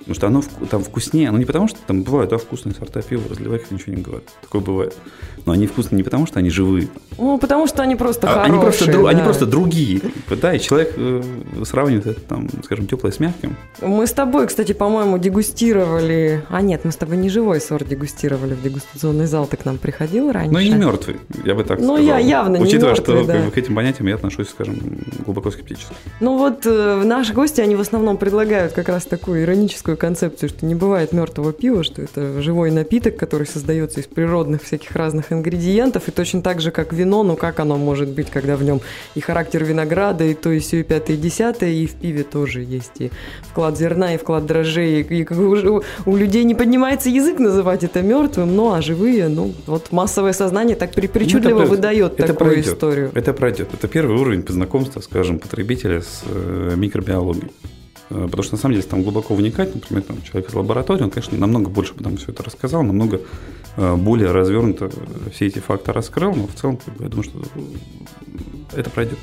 Потому 0.08 0.42
что 0.42 0.58
оно 0.60 0.66
там 0.68 0.82
вкуснее, 0.82 1.28
оно 1.28 1.36
не 1.36 1.44
потому, 1.44 1.68
что 1.68 1.78
там 1.86 2.02
бывают 2.02 2.30
да, 2.30 2.38
вкусные 2.38 2.74
сорта 2.74 3.02
пива, 3.02 3.24
разливай 3.28 3.58
их, 3.58 3.70
ничего 3.70 3.94
не 3.94 4.00
говорят. 4.00 4.24
Такое 4.40 4.62
бывает. 4.62 4.96
Но 5.44 5.52
они 5.52 5.66
вкусные 5.66 5.98
не 5.98 6.02
потому, 6.02 6.26
что 6.26 6.38
они 6.38 6.48
живые. 6.48 6.88
Ну, 7.18 7.36
потому 7.36 7.66
что 7.66 7.82
они 7.82 7.94
просто 7.94 8.26
а, 8.26 8.44
хорошие. 8.44 8.54
Они 8.54 8.62
просто, 8.62 8.86
да. 8.86 9.08
они 9.10 9.22
просто 9.22 9.46
другие. 9.46 10.00
Да, 10.40 10.54
и 10.54 10.60
человек 10.60 10.94
э, 10.96 11.22
сравнивает 11.64 12.06
это, 12.06 12.20
там, 12.22 12.48
скажем, 12.64 12.86
теплое 12.86 13.12
с 13.12 13.20
мягким. 13.20 13.54
Мы 13.82 14.06
с 14.06 14.12
тобой, 14.12 14.46
кстати, 14.46 14.72
по-моему, 14.72 15.18
дегустировали... 15.18 16.42
А 16.48 16.62
нет, 16.62 16.84
мы 16.84 16.92
с 16.92 16.96
тобой 16.96 17.18
не 17.18 17.28
живой 17.28 17.60
сорт 17.60 17.86
дегустировали 17.86 18.54
в 18.54 18.62
дегустационный 18.62 19.26
зал. 19.26 19.46
Ты 19.46 19.58
к 19.58 19.66
нам 19.66 19.76
приходил 19.76 20.32
раньше? 20.32 20.52
Ну, 20.52 20.58
и 20.58 20.70
не 20.70 20.76
мертвый, 20.76 21.16
я 21.44 21.54
бы 21.54 21.64
так 21.64 21.80
ну, 21.80 21.96
сказал. 21.96 21.96
Ну, 21.96 22.02
я 22.02 22.18
явно 22.18 22.56
не 22.56 22.62
Учитывая, 22.62 22.94
мертвый, 22.94 23.16
что 23.16 23.26
да. 23.26 23.34
как 23.34 23.44
бы, 23.44 23.50
к 23.50 23.58
этим 23.58 23.74
понятиям 23.74 24.06
я 24.08 24.14
отношусь, 24.14 24.48
скажем, 24.48 24.78
глубоко 25.26 25.50
скептически. 25.50 25.92
Ну, 26.20 26.38
вот 26.38 26.64
э, 26.64 27.02
наши 27.04 27.34
гости, 27.34 27.60
они 27.60 27.76
в 27.76 27.80
основном 27.80 28.16
предлагают 28.16 28.72
как 28.72 28.88
раз 28.88 29.04
такую 29.04 29.42
ироническую 29.42 29.97
концепцию, 29.98 30.48
что 30.48 30.64
не 30.64 30.74
бывает 30.74 31.12
мертвого 31.12 31.52
пива, 31.52 31.82
что 31.82 32.02
это 32.02 32.40
живой 32.40 32.70
напиток, 32.70 33.16
который 33.16 33.46
создается 33.46 34.00
из 34.00 34.06
природных 34.06 34.62
всяких 34.62 34.94
разных 34.96 35.32
ингредиентов, 35.32 36.08
и 36.08 36.10
точно 36.10 36.42
так 36.42 36.60
же, 36.60 36.70
как 36.70 36.92
вино, 36.92 37.22
ну 37.22 37.36
как 37.36 37.60
оно 37.60 37.76
может 37.76 38.08
быть, 38.08 38.30
когда 38.30 38.56
в 38.56 38.62
нем 38.62 38.80
и 39.14 39.20
характер 39.20 39.64
винограда, 39.64 40.24
и 40.24 40.34
то, 40.34 40.50
и 40.50 40.58
все, 40.60 40.80
и 40.80 40.82
пятое, 40.82 41.16
и 41.16 41.20
десятое, 41.20 41.70
и 41.70 41.86
в 41.86 41.94
пиве 41.94 42.22
тоже 42.22 42.62
есть 42.62 43.00
и 43.00 43.10
вклад 43.42 43.76
зерна, 43.76 44.14
и 44.14 44.18
вклад 44.18 44.46
дрожжей, 44.46 45.02
и, 45.02 45.22
и 45.22 45.34
у, 45.34 45.82
у 46.06 46.16
людей 46.16 46.44
не 46.44 46.54
поднимается 46.54 47.08
язык 47.08 47.38
называть 47.38 47.84
это 47.84 48.02
мертвым, 48.02 48.54
ну 48.54 48.72
а 48.72 48.82
живые, 48.82 49.28
ну 49.28 49.52
вот 49.66 49.92
массовое 49.92 50.32
сознание 50.32 50.76
так 50.76 50.92
при, 50.92 51.06
причудливо 51.06 51.62
это, 51.62 51.70
выдает 51.70 52.12
это 52.14 52.28
такую 52.28 52.50
пройдет, 52.50 52.74
историю. 52.74 53.10
Это 53.14 53.32
пройдет. 53.32 53.68
Это 53.72 53.88
первый 53.88 54.16
уровень 54.18 54.42
познакомства, 54.42 55.00
скажем, 55.00 55.38
потребителя 55.38 56.00
с 56.00 56.22
э, 56.26 56.74
микробиологией. 56.76 57.50
Э, 58.10 58.26
потому 58.26 58.42
что 58.42 58.54
на 58.54 58.60
самом 58.60 58.74
деле, 58.74 58.86
там 58.86 59.02
глубоко 59.02 59.34
вникать, 59.34 59.74
например, 59.74 60.02
там, 60.02 60.22
человек 60.22 60.50
из 60.50 60.54
лаборатории, 60.54 61.02
он, 61.02 61.10
конечно, 61.10 61.36
намного 61.36 61.68
больше 61.68 61.94
потом 61.94 62.16
все 62.16 62.32
это 62.32 62.42
рассказал, 62.42 62.82
намного 62.82 63.20
э, 63.76 63.96
более 63.96 64.30
развернуто 64.30 64.90
все 65.32 65.46
эти 65.46 65.58
факты 65.58 65.92
раскрыл, 65.92 66.34
но 66.34 66.46
в 66.46 66.54
целом, 66.54 66.78
я 67.00 67.08
думаю, 67.08 67.24
что 67.24 67.42
это 68.74 68.90
пройдет. 68.90 69.18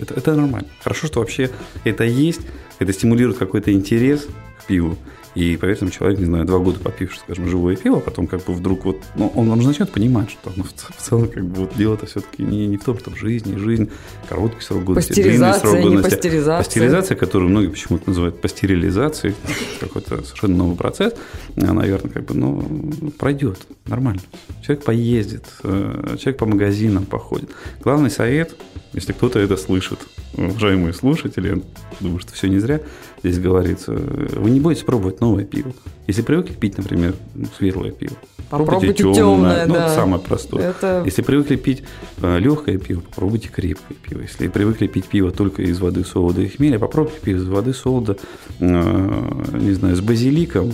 Это, 0.00 0.14
это 0.14 0.34
нормально. 0.34 0.68
Хорошо, 0.82 1.06
что 1.08 1.20
вообще 1.20 1.50
это 1.84 2.04
есть, 2.04 2.40
это 2.78 2.92
стимулирует 2.92 3.38
какой-то 3.38 3.72
интерес 3.72 4.26
к 4.60 4.66
пиву. 4.66 4.96
И, 5.34 5.56
поверьте 5.56 5.88
человек, 5.90 6.18
не 6.18 6.24
знаю, 6.24 6.44
два 6.44 6.58
года 6.58 6.80
попивший, 6.80 7.20
скажем, 7.20 7.48
живое 7.48 7.76
пиво, 7.76 7.98
а 7.98 8.00
потом 8.00 8.26
как 8.26 8.44
бы 8.44 8.52
вдруг 8.52 8.84
вот, 8.84 8.96
ну, 9.14 9.32
он, 9.36 9.48
он 9.50 9.60
начнет 9.60 9.90
понимать, 9.90 10.30
что 10.30 10.52
ну, 10.56 10.64
в, 10.64 11.02
целом 11.02 11.28
как 11.28 11.44
бы 11.44 11.60
вот 11.62 11.76
дело-то 11.76 12.06
все-таки 12.06 12.42
не, 12.42 12.66
не 12.66 12.76
в 12.76 12.84
том, 12.84 12.98
что 12.98 13.10
в 13.10 13.16
жизни, 13.16 13.56
жизнь, 13.56 13.90
короткий 14.28 14.62
срок 14.62 14.84
годности, 14.84 15.22
длинный 15.22 15.54
срок 15.54 15.80
годности. 15.80 16.10
пастеризация. 16.10 16.64
Пастеризация, 16.64 17.16
которую 17.16 17.50
многие 17.50 17.68
почему-то 17.68 18.08
называют 18.08 18.40
пастерилизацией, 18.40 19.34
какой-то 19.78 20.24
совершенно 20.24 20.56
новый 20.56 20.76
процесс, 20.76 21.14
наверное, 21.54 22.10
как 22.10 22.24
бы, 22.24 22.34
ну, 22.34 23.12
пройдет 23.18 23.58
нормально. 23.86 24.22
Человек 24.62 24.84
поездит, 24.84 25.44
э, 25.62 26.16
человек 26.18 26.38
по 26.38 26.46
магазинам 26.46 27.04
походит. 27.04 27.50
Главный 27.82 28.10
совет, 28.10 28.56
если 28.92 29.12
кто-то 29.12 29.38
это 29.38 29.56
слышит, 29.56 30.00
уважаемые 30.34 30.92
слушатели, 30.92 31.62
думаю, 32.00 32.20
что 32.20 32.32
все 32.32 32.48
не 32.48 32.58
зря 32.58 32.80
здесь 33.22 33.38
говорится, 33.38 33.92
вы 33.92 34.50
не 34.50 34.60
будете 34.60 34.84
пробовать 34.84 35.20
новое 35.20 35.44
пиво. 35.44 35.72
Если 36.06 36.22
привыкли 36.22 36.54
пить, 36.54 36.78
например, 36.78 37.14
светлое 37.56 37.92
пиво, 37.92 38.14
попробуйте 38.48 38.94
темное, 38.94 39.14
темное, 39.14 39.66
ну, 39.66 39.74
да. 39.74 39.86
это 39.86 39.94
самое 39.94 40.22
простое. 40.22 40.70
Это... 40.70 41.02
Если 41.04 41.22
привыкли 41.22 41.56
пить 41.56 41.82
э, 42.20 42.38
легкое 42.38 42.78
пиво, 42.78 43.00
попробуйте 43.00 43.48
крепкое 43.48 43.96
пиво. 43.96 44.20
Если 44.22 44.48
привыкли 44.48 44.86
пить 44.86 45.06
пиво 45.06 45.30
только 45.30 45.62
из 45.62 45.78
воды, 45.80 46.04
солода 46.04 46.40
и 46.40 46.48
хмеля, 46.48 46.78
попробуйте 46.78 47.20
пиво 47.20 47.38
из 47.38 47.46
воды, 47.46 47.74
солода, 47.74 48.16
э, 48.58 49.54
не 49.54 49.72
знаю, 49.72 49.96
с 49.96 50.00
базиликом, 50.00 50.72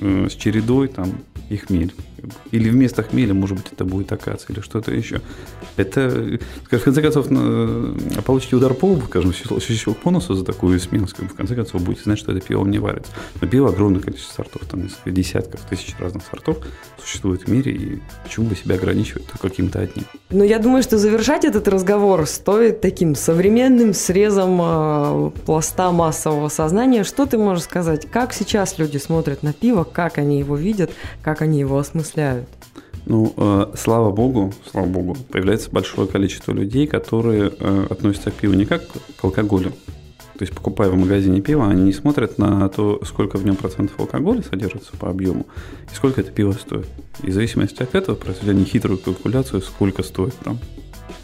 э, 0.00 0.28
с 0.30 0.34
чередой 0.34 0.88
там 0.88 1.12
и 1.50 1.56
хмель. 1.56 1.92
Или 2.50 2.70
вместо 2.70 3.02
хмеля, 3.02 3.34
может 3.34 3.56
быть, 3.56 3.66
это 3.72 3.84
будет 3.84 4.12
акация 4.12 4.52
или 4.52 4.60
что-то 4.60 4.92
еще. 4.92 5.20
Это, 5.76 6.38
в 6.70 6.80
конце 6.80 7.02
концов, 7.02 7.28
получите 8.24 8.56
удар 8.56 8.74
по 8.74 8.86
лбу, 8.92 9.06
скажем, 9.06 9.32
щелчок 9.32 9.98
по 9.98 10.10
носу 10.10 10.34
за 10.34 10.44
такую 10.44 10.78
бы, 10.78 11.28
в 11.28 11.34
конце 11.34 11.54
концов, 11.54 11.82
будете 11.82 12.04
знать, 12.04 12.18
что 12.18 12.32
это 12.32 12.46
пиво 12.46 12.64
не 12.64 12.78
варится. 12.78 13.12
Но 13.40 13.48
пиво 13.48 13.68
огромное 13.68 14.00
количество 14.00 14.42
сортов, 14.42 14.62
там 14.68 14.82
несколько 14.82 15.10
десятков, 15.10 15.60
тысяч 15.68 15.94
разных 15.98 16.24
сортов 16.30 16.58
существует 16.98 17.42
в 17.42 17.48
мире, 17.48 17.72
и 17.72 18.02
почему 18.22 18.46
бы 18.46 18.56
себя 18.56 18.76
ограничивать 18.76 19.26
только 19.26 19.48
каким-то 19.48 19.80
одним? 19.80 20.06
Ну, 20.30 20.44
я 20.44 20.58
думаю, 20.58 20.82
что 20.82 20.98
завершать 20.98 21.44
этот 21.44 21.68
разговор 21.68 22.26
стоит 22.26 22.80
таким 22.80 23.14
современным 23.14 23.94
срезом 23.94 24.60
э, 24.60 25.30
пласта 25.44 25.92
массового 25.92 26.48
сознания. 26.48 27.04
Что 27.04 27.26
ты 27.26 27.38
можешь 27.38 27.64
сказать? 27.64 28.06
Как 28.10 28.32
сейчас 28.32 28.78
люди 28.78 28.96
смотрят 28.98 29.42
на 29.42 29.52
пиво, 29.52 29.84
как 29.84 30.18
они 30.18 30.38
его 30.38 30.56
видят, 30.56 30.90
как 31.22 31.42
они 31.42 31.60
его 31.60 31.78
осмысляют? 31.78 32.13
Ну, 33.06 33.34
э, 33.36 33.66
слава 33.76 34.10
богу, 34.10 34.52
слава 34.70 34.86
богу, 34.86 35.16
появляется 35.30 35.70
большое 35.70 36.08
количество 36.08 36.52
людей, 36.52 36.86
которые 36.86 37.52
э, 37.58 37.86
относятся 37.90 38.30
к 38.30 38.34
пиву 38.34 38.54
не 38.54 38.64
как 38.64 38.82
к 38.86 39.24
алкоголю. 39.24 39.72
То 40.38 40.42
есть, 40.42 40.52
покупая 40.52 40.90
в 40.90 40.96
магазине 40.96 41.40
пиво, 41.40 41.68
они 41.68 41.82
не 41.82 41.92
смотрят 41.92 42.38
на 42.38 42.68
то, 42.68 43.00
сколько 43.04 43.38
в 43.38 43.44
нем 43.44 43.54
процентов 43.54 44.00
алкоголя 44.00 44.42
содержится 44.42 44.96
по 44.96 45.08
объему 45.08 45.46
и 45.92 45.94
сколько 45.94 46.22
это 46.22 46.32
пиво 46.32 46.52
стоит. 46.52 46.86
И 47.22 47.30
в 47.30 47.34
зависимости 47.34 47.82
от 47.82 47.94
этого, 47.94 48.16
произведя 48.16 48.52
нехитрую 48.52 48.98
калькуляцию, 48.98 49.62
сколько 49.62 50.02
стоит 50.02 50.34
там 50.42 50.58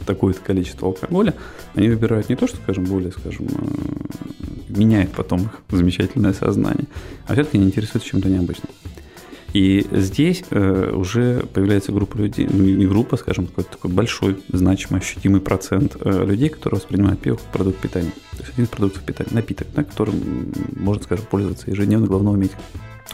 такое-то 0.06 0.40
количество 0.40 0.88
алкоголя, 0.88 1.34
они 1.74 1.88
выбирают 1.88 2.28
не 2.28 2.36
то, 2.36 2.46
что, 2.46 2.58
скажем, 2.58 2.84
более, 2.84 3.10
скажем, 3.10 3.46
э, 3.48 4.68
меняет 4.68 5.10
потом 5.10 5.42
их 5.42 5.62
замечательное 5.70 6.32
сознание, 6.32 6.86
а 7.26 7.32
все-таки 7.32 7.58
не 7.58 7.64
интересуется 7.64 8.08
чем-то 8.08 8.28
необычным. 8.28 8.70
И 9.52 9.86
здесь 9.90 10.44
э, 10.50 10.92
уже 10.94 11.44
появляется 11.52 11.92
группа 11.92 12.16
людей, 12.16 12.48
ну 12.50 12.62
не 12.62 12.86
группа, 12.86 13.16
скажем, 13.16 13.46
какой-то 13.46 13.70
такой 13.70 13.90
большой, 13.90 14.40
значимый, 14.48 15.00
ощутимый 15.00 15.40
процент 15.40 15.96
э, 16.00 16.24
людей, 16.24 16.48
которые 16.48 16.78
воспринимают 16.80 17.20
пиво 17.20 17.36
как 17.36 17.46
продукт 17.46 17.78
питания. 17.78 18.12
То 18.32 18.38
есть 18.38 18.52
один 18.52 18.64
из 18.64 18.68
продуктов 18.70 19.02
питания, 19.02 19.30
напиток, 19.32 19.68
да, 19.74 19.82
которым 19.82 20.52
можно, 20.76 21.02
скажем, 21.02 21.24
пользоваться 21.26 21.70
ежедневно, 21.70 22.06
главное 22.06 22.32
уметь 22.32 22.52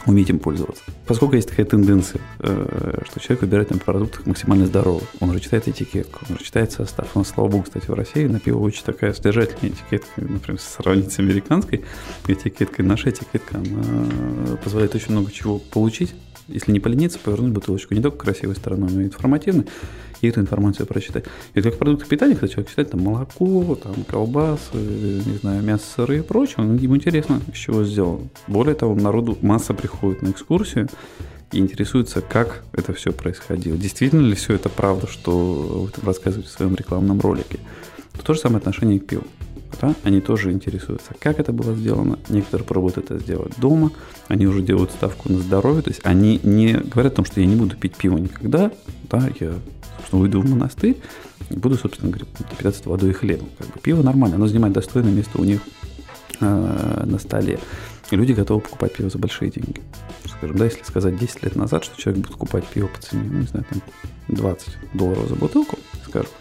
уметь 0.05 0.29
им 0.29 0.39
пользоваться. 0.39 0.83
Поскольку 1.05 1.35
есть 1.35 1.49
такая 1.49 1.65
тенденция, 1.65 2.21
э, 2.39 3.01
что 3.09 3.19
человек 3.19 3.41
выбирает 3.41 3.71
на 3.71 3.77
продуктах 3.77 4.25
максимально 4.25 4.65
здоровый. 4.65 5.03
Он 5.19 5.29
уже 5.29 5.39
читает 5.39 5.67
этикетку, 5.67 6.19
он 6.29 6.35
уже 6.35 6.45
читает 6.45 6.71
состав. 6.71 7.09
У 7.15 7.19
нас, 7.19 7.29
слава 7.29 7.49
богу, 7.49 7.63
кстати, 7.63 7.87
в 7.87 7.93
России 7.93 8.25
на 8.27 8.39
пиво 8.39 8.59
очень 8.59 8.83
такая 8.83 9.13
содержательная 9.13 9.71
этикетка, 9.71 10.21
например, 10.21 10.61
сравнить 10.61 11.11
с 11.11 11.19
американской 11.19 11.83
этикеткой. 12.27 12.85
Наша 12.85 13.09
этикетка, 13.09 13.57
она 13.57 14.57
позволяет 14.63 14.95
очень 14.95 15.11
много 15.11 15.31
чего 15.31 15.59
получить, 15.59 16.13
если 16.47 16.71
не 16.71 16.79
полениться, 16.79 17.19
повернуть 17.19 17.53
бутылочку 17.53 17.93
не 17.93 18.01
только 18.01 18.17
красивой 18.17 18.55
стороной, 18.55 18.89
но 18.91 19.01
и 19.01 19.05
информативной, 19.05 19.65
и 20.21 20.27
эту 20.27 20.41
информацию 20.41 20.85
прочитать. 20.87 21.25
И 21.53 21.61
как 21.61 21.77
продукты 21.77 22.07
питания, 22.07 22.33
когда 22.33 22.47
человек 22.47 22.69
читает 22.69 22.91
там 22.91 23.01
молоко, 23.01 23.75
там 23.75 24.03
колбасы, 24.05 24.73
не 24.73 25.37
знаю, 25.37 25.63
мясо, 25.63 25.83
сыры 25.95 26.19
и 26.19 26.21
прочее, 26.21 26.57
ему 26.57 26.95
интересно, 26.95 27.41
с 27.53 27.57
чего 27.57 27.83
сделано. 27.83 28.27
Более 28.47 28.75
того, 28.75 28.95
народу 28.95 29.37
масса 29.41 29.73
приходит 29.73 30.21
на 30.21 30.29
экскурсию 30.29 30.87
и 31.51 31.59
интересуется, 31.59 32.21
как 32.21 32.63
это 32.73 32.93
все 32.93 33.11
происходило. 33.11 33.77
Действительно 33.77 34.21
ли 34.21 34.35
все 34.35 34.53
это 34.53 34.69
правда, 34.69 35.07
что 35.07 35.83
вы 35.85 35.91
там 35.91 36.05
рассказываете 36.05 36.49
в 36.49 36.51
своем 36.51 36.75
рекламном 36.75 37.19
ролике. 37.21 37.59
То 38.23 38.33
же 38.33 38.39
самое 38.39 38.57
отношение 38.57 38.99
к 38.99 39.05
пиву 39.05 39.23
да, 39.81 39.95
они 40.03 40.21
тоже 40.21 40.51
интересуются, 40.51 41.13
как 41.19 41.39
это 41.39 41.51
было 41.51 41.75
сделано. 41.75 42.19
Некоторые 42.29 42.65
пробуют 42.65 42.97
это 42.97 43.19
сделать 43.19 43.53
дома, 43.57 43.91
они 44.27 44.47
уже 44.47 44.61
делают 44.61 44.91
ставку 44.91 45.31
на 45.31 45.39
здоровье, 45.39 45.81
то 45.81 45.89
есть 45.89 46.01
они 46.03 46.39
не 46.43 46.73
говорят 46.73 47.13
о 47.13 47.15
том, 47.17 47.25
что 47.25 47.39
я 47.39 47.45
не 47.45 47.55
буду 47.55 47.75
пить 47.75 47.95
пиво 47.95 48.17
никогда, 48.17 48.71
да, 49.09 49.29
я, 49.39 49.53
собственно, 49.97 50.21
уйду 50.21 50.41
в 50.41 50.49
монастырь 50.49 50.97
и 51.49 51.55
буду, 51.55 51.75
собственно 51.75 52.11
говоря, 52.11 52.27
питаться 52.57 52.87
водой 52.89 53.11
и 53.11 53.13
хлебом. 53.13 53.49
Как 53.57 53.67
бы 53.67 53.79
пиво 53.79 54.03
нормально, 54.03 54.35
оно 54.35 54.47
занимает 54.47 54.73
достойное 54.73 55.11
место 55.11 55.39
у 55.39 55.43
них 55.43 55.61
э, 56.39 57.03
на 57.05 57.19
столе. 57.19 57.59
И 58.09 58.15
люди 58.15 58.31
готовы 58.31 58.61
покупать 58.61 58.93
пиво 58.93 59.09
за 59.09 59.17
большие 59.17 59.51
деньги. 59.51 59.81
Скажем, 60.25 60.57
да, 60.57 60.65
если 60.65 60.83
сказать 60.83 61.17
10 61.17 61.43
лет 61.43 61.55
назад, 61.55 61.83
что 61.83 61.99
человек 62.01 62.23
будет 62.23 62.33
покупать 62.33 62.65
пиво 62.67 62.87
по 62.87 63.01
цене, 63.01 63.27
ну, 63.29 63.39
не 63.39 63.47
знаю, 63.47 63.65
там 63.69 63.81
20 64.29 64.69
долларов 64.93 65.27
за 65.27 65.35
бутылку, 65.35 65.77
скажем, 66.05 66.31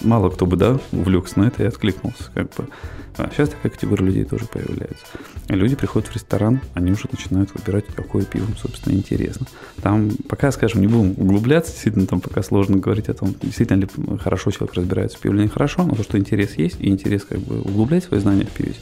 мало 0.00 0.30
кто 0.30 0.46
бы, 0.46 0.56
да, 0.56 0.78
увлекся 0.92 1.38
на 1.38 1.48
это 1.48 1.62
и 1.62 1.66
откликнулся, 1.66 2.30
как 2.34 2.54
бы. 2.56 2.68
А 3.16 3.28
сейчас 3.32 3.48
такая 3.48 3.72
категория 3.72 4.06
людей 4.06 4.24
тоже 4.24 4.46
появляется. 4.46 5.04
И 5.48 5.52
люди 5.52 5.74
приходят 5.74 6.08
в 6.08 6.14
ресторан, 6.14 6.60
они 6.74 6.92
уже 6.92 7.06
начинают 7.10 7.50
выбирать, 7.52 7.86
какое 7.86 8.24
пиво 8.24 8.44
им, 8.44 8.56
собственно, 8.56 8.94
интересно. 8.94 9.46
Там, 9.82 10.10
пока, 10.28 10.52
скажем, 10.52 10.80
не 10.80 10.86
будем 10.86 11.10
углубляться, 11.16 11.72
действительно, 11.72 12.06
там 12.06 12.20
пока 12.20 12.44
сложно 12.44 12.76
говорить 12.76 13.08
о 13.08 13.14
том, 13.14 13.34
действительно 13.42 13.80
ли 13.80 13.88
хорошо 14.20 14.52
человек 14.52 14.74
разбирается 14.76 15.18
в 15.18 15.20
пиве 15.20 15.34
или 15.34 15.42
не 15.42 15.48
хорошо, 15.48 15.82
но 15.82 15.96
то, 15.96 16.04
что 16.04 16.16
интерес 16.16 16.56
есть, 16.56 16.76
и 16.80 16.88
интерес 16.88 17.24
как 17.24 17.40
бы 17.40 17.60
углублять 17.62 18.04
свои 18.04 18.20
знания 18.20 18.44
в 18.44 18.50
пиве, 18.50 18.74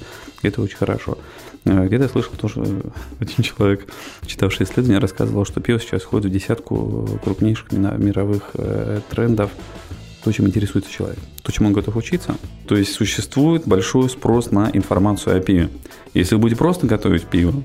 это 0.43 0.61
очень 0.61 0.77
хорошо. 0.77 1.17
А 1.65 1.87
где-то 1.87 2.05
я 2.05 2.09
слышал 2.11 2.33
тоже, 2.39 2.63
один 3.19 3.43
человек, 3.43 3.87
читавший 4.27 4.67
исследования, 4.67 4.99
рассказывал, 4.99 5.47
что 5.47 5.61
пиво 5.61 5.81
сейчас 5.81 6.03
входит 6.03 6.31
в 6.31 6.35
десятку 6.35 7.09
крупнейших 7.25 7.73
мировых 7.73 8.51
э, 8.55 9.01
трендов 9.09 9.51
то, 10.27 10.33
чем 10.33 10.49
интересуется 10.49 10.91
человек, 10.91 11.19
то, 11.43 11.53
чем 11.53 11.67
он 11.67 11.73
готов 11.73 11.95
учиться. 11.95 12.37
То 12.67 12.77
есть 12.77 12.93
существует 12.93 13.63
большой 13.65 14.11
спрос 14.11 14.51
на 14.51 14.71
информацию 14.73 15.37
о 15.37 15.41
пиве. 15.41 15.71
Если 16.15 16.35
вы 16.35 16.41
будете 16.41 16.59
просто 16.59 16.85
готовить 16.89 17.27
пиво, 17.27 17.63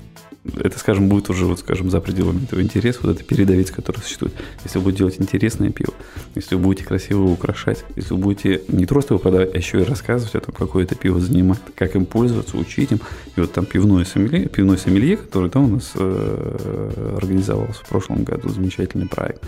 это, 0.56 0.78
скажем, 0.78 1.08
будет 1.08 1.28
уже, 1.28 1.44
вот, 1.44 1.58
скажем, 1.58 1.90
за 1.90 2.00
пределами 2.00 2.44
этого 2.44 2.62
интереса, 2.62 3.00
вот 3.02 3.16
эта 3.16 3.24
передовица, 3.24 3.74
которая 3.74 4.00
существует. 4.00 4.32
Если 4.62 4.78
вы 4.78 4.84
будете 4.84 4.98
делать 4.98 5.16
интересное 5.18 5.70
пиво, 5.70 5.92
если 6.36 6.54
вы 6.54 6.62
будете 6.62 6.84
красиво 6.84 7.22
его 7.22 7.32
украшать, 7.32 7.84
если 7.96 8.14
вы 8.14 8.20
будете 8.20 8.62
не 8.68 8.86
просто 8.86 9.14
его 9.14 9.20
продавать, 9.20 9.52
а 9.52 9.58
еще 9.58 9.80
и 9.80 9.84
рассказывать 9.84 10.36
о 10.36 10.40
том, 10.40 10.54
какое 10.56 10.84
это 10.84 10.94
пиво 10.94 11.18
занимает, 11.18 11.60
как 11.74 11.96
им 11.96 12.06
пользоваться, 12.06 12.56
учить 12.56 12.92
им. 12.92 13.00
И 13.34 13.40
вот 13.40 13.52
там 13.52 13.66
пивной 13.66 14.06
сомелье, 14.06 14.48
пивной 14.48 14.78
сомелье 14.78 15.16
который 15.16 15.50
там 15.50 15.64
у 15.64 15.74
нас 15.74 15.90
э, 15.96 17.16
организовался 17.16 17.84
в 17.84 17.88
прошлом 17.88 18.22
году, 18.22 18.48
замечательный 18.50 19.08
проект. 19.08 19.42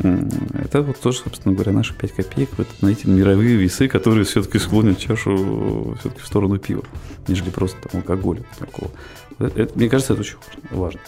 Это 0.00 0.82
вот 0.82 0.98
тоже, 1.00 1.18
собственно 1.18 1.54
говоря, 1.54 1.72
наши 1.72 1.94
5 1.94 2.12
копеек, 2.12 2.50
вот, 2.56 2.66
знаете, 2.80 3.08
мировые 3.08 3.56
весы, 3.56 3.88
которые 3.88 4.24
все-таки 4.24 4.58
склонят 4.58 4.98
чашу 4.98 5.96
все-таки 6.00 6.22
в 6.22 6.26
сторону 6.26 6.58
пива, 6.58 6.84
нежели 7.28 7.50
просто 7.50 7.76
там 7.88 8.00
алкоголя 8.00 8.42
такого. 8.58 8.90
Это, 9.38 9.62
это, 9.62 9.78
мне 9.78 9.88
кажется, 9.88 10.12
это 10.14 10.22
очень 10.22 10.36
важно. 10.70 11.00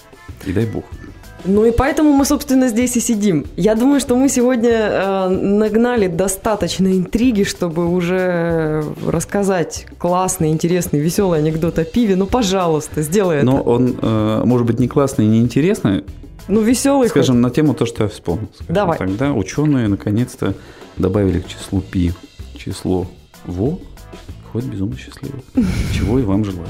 И 0.46 0.52
дай 0.52 0.66
бог. 0.66 0.84
Ну 1.44 1.64
и 1.64 1.70
поэтому 1.70 2.12
мы, 2.12 2.24
собственно, 2.24 2.68
здесь 2.68 2.96
и 2.96 3.00
сидим. 3.00 3.46
Я 3.56 3.74
думаю, 3.74 4.00
что 4.00 4.16
мы 4.16 4.28
сегодня 4.28 4.70
э, 4.70 5.28
нагнали 5.28 6.08
достаточно 6.08 6.88
интриги, 6.88 7.44
чтобы 7.44 7.88
уже 7.88 8.84
рассказать 9.06 9.86
классный, 9.98 10.50
интересный, 10.50 11.00
веселый 11.00 11.38
анекдот 11.38 11.78
о 11.78 11.84
пиве. 11.84 12.16
Ну, 12.16 12.26
пожалуйста, 12.26 13.02
сделай 13.02 13.42
Но 13.42 13.58
это. 13.58 13.64
Но 13.64 13.72
он, 13.72 13.98
э, 14.00 14.42
может 14.44 14.66
быть, 14.66 14.78
не 14.78 14.88
классный 14.88 15.26
и 15.26 15.28
не 15.28 15.40
интересный. 15.40 16.04
Ну, 16.48 16.60
веселый. 16.60 17.08
Скажем, 17.08 17.36
хоть. 17.36 17.42
на 17.42 17.50
тему 17.50 17.74
то, 17.74 17.86
что 17.86 18.04
я 18.04 18.08
вспомнил. 18.08 18.48
Давай. 18.68 18.98
Тогда 18.98 19.32
ученые 19.32 19.88
наконец-то 19.88 20.54
добавили 20.96 21.40
к 21.40 21.46
числу 21.46 21.80
пи 21.80 22.12
число 22.56 23.06
во, 23.44 23.78
хоть 24.52 24.64
безумно 24.64 24.96
счастливых. 24.96 25.40
Чего 25.94 26.18
и 26.18 26.22
вам 26.22 26.44
желаю. 26.44 26.68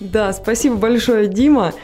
Да, 0.00 0.32
спасибо 0.32 0.76
большое, 0.76 1.28
Дима. 1.28 1.74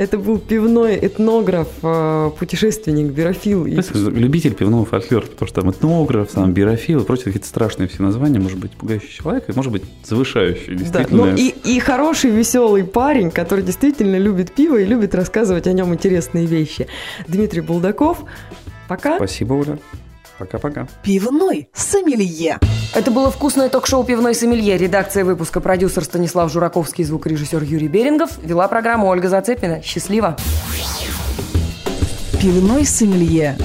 Это 0.00 0.16
был 0.16 0.38
пивной 0.38 0.96
этнограф, 0.96 1.68
э, 1.82 2.30
путешественник, 2.38 3.12
бирофил. 3.12 3.66
Любитель 3.66 4.54
пивного 4.54 4.86
фольклора, 4.86 5.26
потому 5.26 5.46
что 5.46 5.60
там 5.60 5.70
этнограф, 5.70 6.30
сам 6.30 6.54
бирофил, 6.54 7.04
прочие 7.04 7.26
какие-то 7.26 7.46
страшные 7.46 7.86
все 7.86 8.02
названия, 8.02 8.38
может 8.38 8.56
быть, 8.56 8.70
пугающий 8.70 9.10
человек, 9.10 9.50
и 9.50 9.52
может 9.52 9.70
быть, 9.70 9.82
завышающий, 10.02 10.74
действительно. 10.74 11.26
Да, 11.26 11.32
ну 11.32 11.36
и, 11.36 11.48
и 11.64 11.78
хороший, 11.80 12.30
веселый 12.30 12.84
парень, 12.84 13.30
который 13.30 13.62
действительно 13.62 14.16
любит 14.16 14.52
пиво 14.52 14.78
и 14.78 14.86
любит 14.86 15.14
рассказывать 15.14 15.66
о 15.66 15.72
нем 15.74 15.92
интересные 15.92 16.46
вещи. 16.46 16.86
Дмитрий 17.28 17.60
Булдаков, 17.60 18.24
пока. 18.88 19.16
Спасибо, 19.16 19.52
Оля. 19.52 19.78
Пока-пока. 20.40 20.88
Пивной 21.02 21.68
сомелье. 21.74 22.58
Это 22.94 23.10
было 23.10 23.30
вкусное 23.30 23.68
ток-шоу 23.68 24.04
«Пивной 24.04 24.34
сомелье». 24.34 24.78
Редакция 24.78 25.22
выпуска 25.22 25.60
продюсер 25.60 26.02
Станислав 26.02 26.50
Жураковский, 26.50 27.04
звукорежиссер 27.04 27.62
Юрий 27.62 27.88
Берингов. 27.88 28.38
Вела 28.42 28.66
программу 28.66 29.06
Ольга 29.08 29.28
Зацепина. 29.28 29.82
Счастливо! 29.82 30.38
Пивной 32.40 32.86
сомелье. 32.86 33.58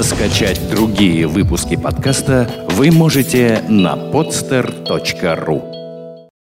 Скачать 0.00 0.60
другие 0.68 1.28
выпуски 1.28 1.76
подкаста 1.76 2.50
вы 2.70 2.90
можете 2.90 3.62
на 3.68 3.94
podster.ru 3.94 5.73